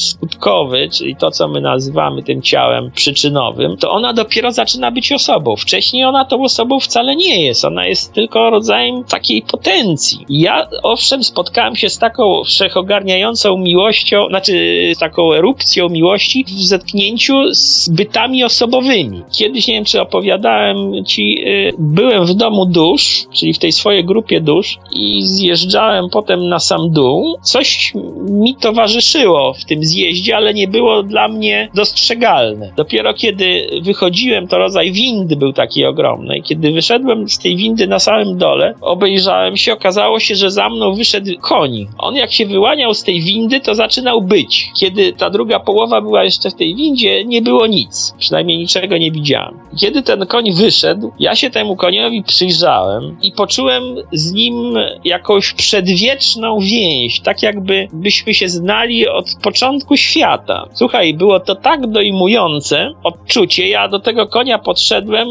przyczynowo-skutkowy, 0.09 0.91
czyli 0.99 1.17
to, 1.17 1.31
co 1.31 1.49
my 1.49 1.61
nazywamy 1.61 2.23
tym 2.23 2.43
ciałem 2.43 2.91
przyczynowym, 2.91 3.77
to 3.77 3.91
ona 3.91 4.13
dopiero 4.13 4.53
zaczyna 4.53 4.91
być 4.91 5.13
osobą. 5.13 5.57
Wcześniej 5.57 6.05
ona 6.05 6.25
tą 6.25 6.43
osobą 6.43 6.81
wcale 6.81 7.17
nie 7.17 7.45
jest. 7.45 7.65
Ona 7.65 7.87
jest 7.87 8.13
tylko 8.13 8.51
rodzajem 8.51 9.05
takiej 9.05 9.43
potencji. 9.43 10.27
Ja 10.29 10.69
owszem 10.83 11.25
spotkałem 11.25 11.77
się 11.77 11.91
z 11.91 11.99
taką 11.99 12.45
wszechogarniającą 12.45 13.57
miłością, 13.57 14.27
znaczy 14.29 14.53
z 14.95 14.99
taką 14.99 15.33
erupcją 15.33 15.89
miłości 15.89 16.45
w 16.45 16.51
zetknięciu 16.51 17.55
z 17.55 17.89
bytami 17.89 18.45
osobowymi. 18.45 19.23
Kiedyś, 19.33 19.67
nie 19.67 19.75
wiem 19.75 19.85
czy 19.85 20.01
opowiadałem 20.01 21.05
ci, 21.05 21.45
y, 21.47 21.73
byłem 21.79 22.27
w 22.27 22.35
domu 22.35 22.67
dusz, 22.67 23.27
czyli 23.33 23.53
w 23.53 23.59
tej 23.59 23.73
swojej 23.73 24.05
grupie 24.05 24.41
dusz 24.41 24.79
i 24.93 25.23
zjeżdżałem 25.27 26.11
potem 26.11 26.49
na 26.49 26.59
sam 26.59 26.91
dół. 26.91 27.39
Coś 27.43 27.93
mi 28.29 28.57
towarzyszyło 28.57 29.55
w 29.55 29.65
tym 29.65 29.85
zjeździe, 29.89 30.37
ale 30.37 30.55
nie 30.55 30.69
było 30.69 31.03
dla 31.03 31.29
mnie 31.29 31.69
dostrzegalne. 31.75 32.73
Dopiero 32.77 33.15
kiedy 33.15 33.71
wychodziłem, 33.83 34.49
to 34.49 34.59
rodzaj 34.59 34.93
windy 34.93 35.37
był 35.37 35.53
taki 35.53 35.85
ogromny. 35.85 36.43
Kiedy 36.43 36.73
wyszedłem 36.73 37.29
z 37.29 37.39
tej 37.39 37.57
windy 37.57 37.87
na 37.87 37.99
samym 37.99 38.39
dole, 38.39 38.75
obejrzałem 38.81 39.57
się, 39.57 39.73
okazało 39.73 40.21
się, 40.21 40.35
że 40.35 40.51
za 40.51 40.69
mną 40.69 40.95
wyszedł 40.95 41.31
koń. 41.41 41.87
On 41.99 42.15
jak 42.15 42.33
się 42.33 42.47
wyłaniał 42.47 42.95
z 42.95 43.03
tej 43.05 43.21
windy, 43.21 43.61
to 43.61 43.75
zaczynał 43.75 44.23
być. 44.23 44.71
Kiedy 44.81 45.13
ta 45.13 45.31
druga 45.31 45.61
połowa 45.61 46.01
była 46.01 46.25
jeszcze 46.25 46.51
w 46.51 46.55
tej 46.55 46.75
windzie, 46.75 47.25
nie 47.25 47.43
było 47.43 47.67
nic. 47.67 48.15
Przynajmniej 48.19 48.59
niczego 48.59 48.99
nie 48.99 49.11
widziałem. 49.11 49.59
Kiedy 49.81 50.03
ten 50.03 50.27
koń 50.27 50.53
wyszedł, 50.53 51.13
ja 51.19 51.35
się 51.37 51.51
temu 51.51 51.77
koniowi 51.77 52.23
przyjrzałem 52.23 53.17
i 53.23 53.33
poczułem 53.33 53.83
z 54.13 54.33
nim 54.33 54.75
jakąś 55.05 55.53
przedwieczną 55.53 56.59
więź, 56.61 57.21
tak 57.21 57.43
jakby 57.43 57.89
byśmy 57.93 58.35
się 58.35 58.49
znali 58.49 59.09
od 59.09 59.27
początku 59.43 59.78
świata. 59.97 60.67
Słuchaj, 60.73 61.15
było 61.15 61.41
to 61.41 61.55
tak 61.55 61.87
dojmujące 61.87 62.93
odczucie. 63.05 63.69
Ja 63.69 63.89
do 63.89 63.99
tego 63.99 64.27
konia 64.27 64.59
podszedłem, 64.59 65.29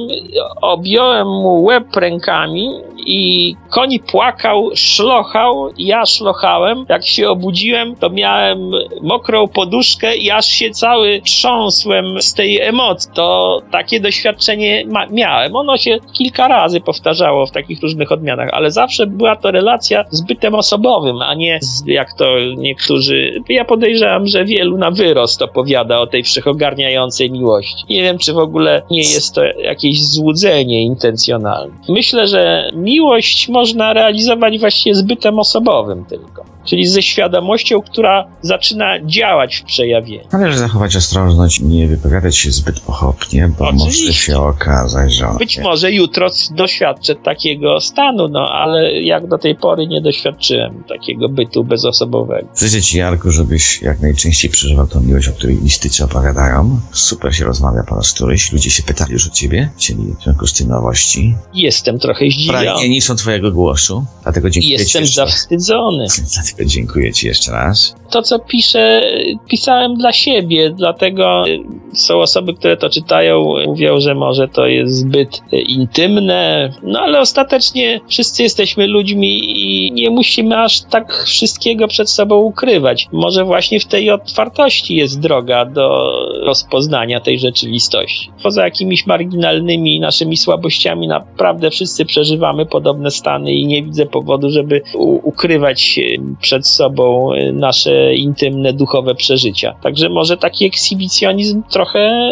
objąłem 0.61 1.27
mu 1.27 1.63
łeb 1.63 1.95
rękami 1.95 2.69
i 3.05 3.55
koń 3.69 3.99
płakał, 3.99 4.69
szlochał, 4.75 5.69
ja 5.77 6.05
szlochałem. 6.05 6.85
Jak 6.89 7.05
się 7.05 7.29
obudziłem, 7.29 7.95
to 7.95 8.09
miałem 8.09 8.71
mokrą 9.01 9.47
poduszkę 9.47 10.15
i 10.15 10.31
aż 10.31 10.45
się 10.45 10.69
cały 10.69 11.21
trząsłem 11.21 12.21
z 12.21 12.33
tej 12.33 12.61
emocji. 12.61 13.11
To 13.13 13.61
takie 13.71 13.99
doświadczenie 13.99 14.85
miałem. 15.11 15.55
Ono 15.55 15.77
się 15.77 15.97
kilka 16.17 16.47
razy 16.47 16.81
powtarzało 16.81 17.45
w 17.45 17.51
takich 17.51 17.81
różnych 17.81 18.11
odmianach, 18.11 18.49
ale 18.51 18.71
zawsze 18.71 19.07
była 19.07 19.35
to 19.35 19.51
relacja 19.51 20.05
z 20.09 20.21
bytem 20.21 20.55
osobowym, 20.55 21.21
a 21.21 21.33
nie 21.33 21.59
z, 21.61 21.83
jak 21.87 22.13
to 22.13 22.25
niektórzy. 22.57 23.43
Ja 23.49 23.65
podejrzewam, 23.65 24.27
że 24.27 24.36
wielu 24.45 24.77
na 24.77 24.91
wyrost 24.91 25.41
opowiada 25.41 25.99
o 25.99 26.07
tej 26.07 26.23
wszechogarniającej 26.23 27.31
miłości. 27.31 27.83
Nie 27.89 28.01
wiem, 28.01 28.17
czy 28.17 28.33
w 28.33 28.37
ogóle 28.37 28.81
nie 28.91 29.01
jest 29.01 29.35
to 29.35 29.43
jakieś 29.43 30.05
złudzenie 30.05 30.83
intencjonalne. 30.83 31.75
Myślę, 31.89 32.27
że 32.27 32.71
miłość 32.75 33.49
można 33.49 33.93
realizować 33.93 34.59
właśnie 34.59 34.95
zbytem 34.95 35.39
osobowym 35.39 36.05
tylko 36.05 36.57
czyli 36.67 36.87
ze 36.87 37.01
świadomością, 37.01 37.81
która 37.81 38.27
zaczyna 38.41 39.05
działać 39.05 39.55
w 39.55 39.63
przejawieniu. 39.63 40.23
Należy 40.31 40.57
zachować 40.57 40.95
ostrożność, 40.95 41.59
nie 41.59 41.87
wypowiadać 41.87 42.37
się 42.37 42.51
zbyt 42.51 42.79
pochopnie, 42.79 43.51
bo 43.59 43.65
Oczywiście. 43.65 44.05
może 44.05 44.13
się 44.13 44.37
okazać, 44.37 45.13
że... 45.13 45.27
Być 45.39 45.59
może 45.59 45.91
jutro 45.91 46.27
doświadczę 46.51 47.15
takiego 47.15 47.81
stanu, 47.81 48.27
no 48.27 48.49
ale 48.51 49.01
jak 49.01 49.27
do 49.27 49.37
tej 49.37 49.55
pory 49.55 49.87
nie 49.87 50.01
doświadczyłem 50.01 50.83
takiego 50.89 51.29
bytu 51.29 51.63
bezosobowego. 51.63 52.47
Życzę 52.57 52.81
Ci, 52.81 52.97
Jarku, 52.97 53.31
żebyś 53.31 53.81
jak 53.81 53.99
najczęściej 53.99 54.26
przeżywał 54.51 54.87
tą 54.87 55.01
miłość, 55.01 55.27
o 55.27 55.31
której 55.31 55.57
listycy 55.63 56.03
opowiadają. 56.03 56.79
Super 56.91 57.35
się 57.35 57.45
rozmawia 57.45 57.83
po 57.83 57.95
raz 57.95 58.13
któryś. 58.13 58.51
Ludzie 58.51 58.69
się 58.69 58.83
pytali 58.83 59.13
już 59.13 59.27
o 59.27 59.29
Ciebie, 59.29 59.69
chcieli 59.77 60.03
w 60.19 60.23
związku 60.23 60.47
z 60.47 60.53
tym 60.53 60.67
nowości. 60.67 61.35
Jestem 61.53 61.99
trochę 61.99 62.25
zdziwiony. 62.29 62.65
Pragnieni 62.65 63.01
są 63.01 63.15
Twojego 63.15 63.51
głosu, 63.51 64.05
dlatego 64.23 64.49
dziękuję 64.49 64.73
Jestem 64.73 65.05
Ci 65.05 65.13
zawstydzony. 65.13 66.05
Dziękuję 66.65 67.13
Ci 67.13 67.27
jeszcze 67.27 67.51
raz. 67.51 67.95
To, 68.09 68.21
co 68.21 68.39
piszę, 68.39 69.01
pisałem 69.49 69.95
dla 69.95 70.13
siebie, 70.13 70.69
dlatego 70.69 71.45
są 71.93 72.21
osoby, 72.21 72.53
które 72.53 72.77
to 72.77 72.89
czytają, 72.89 73.53
mówią, 73.65 73.99
że 73.99 74.15
może 74.15 74.47
to 74.47 74.65
jest 74.67 74.95
zbyt 74.95 75.41
intymne, 75.51 76.73
no 76.83 76.99
ale 76.99 77.19
ostatecznie 77.19 78.01
wszyscy 78.09 78.43
jesteśmy 78.43 78.87
ludźmi 78.87 79.39
i 79.59 79.91
nie 79.91 80.09
musimy 80.09 80.57
aż 80.57 80.81
tak 80.81 81.23
wszystkiego 81.23 81.87
przed 81.87 82.09
sobą 82.09 82.35
ukrywać. 82.35 83.07
Może 83.11 83.45
właśnie 83.45 83.79
w 83.79 83.85
tej 83.85 84.09
otwartości 84.21 84.95
jest 84.95 85.19
droga 85.19 85.65
do 85.65 86.11
rozpoznania 86.45 87.19
tej 87.19 87.39
rzeczywistości. 87.39 88.31
Poza 88.43 88.63
jakimiś 88.63 89.07
marginalnymi 89.07 89.99
naszymi 89.99 90.37
słabościami, 90.37 91.07
naprawdę 91.07 91.71
wszyscy 91.71 92.05
przeżywamy 92.05 92.65
podobne 92.65 93.11
stany 93.11 93.53
i 93.53 93.67
nie 93.67 93.83
widzę 93.83 94.05
powodu, 94.05 94.49
żeby 94.49 94.81
ukrywać 95.23 95.99
przed 96.41 96.67
sobą 96.67 97.31
nasze 97.53 98.15
intymne, 98.15 98.73
duchowe 98.73 99.15
przeżycia. 99.15 99.73
Także 99.83 100.09
może 100.09 100.37
taki 100.37 100.65
ekshibicjonizm 100.65 101.63
trochę 101.71 102.29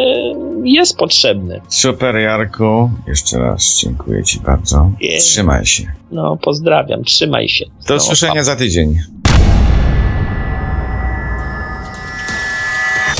jest 0.63 0.97
potrzebny. 0.97 1.61
Super, 1.67 2.15
Jarku. 2.15 2.89
Jeszcze 3.07 3.39
raz 3.39 3.79
dziękuję 3.83 4.23
Ci 4.23 4.39
bardzo. 4.39 4.91
Trzymaj 5.19 5.65
się. 5.65 5.83
No, 6.11 6.38
pozdrawiam. 6.41 7.03
Trzymaj 7.03 7.49
się. 7.49 7.65
Do 7.65 7.93
no, 7.93 7.95
usłyszenia 7.95 8.43
za 8.43 8.55
tydzień. 8.55 8.95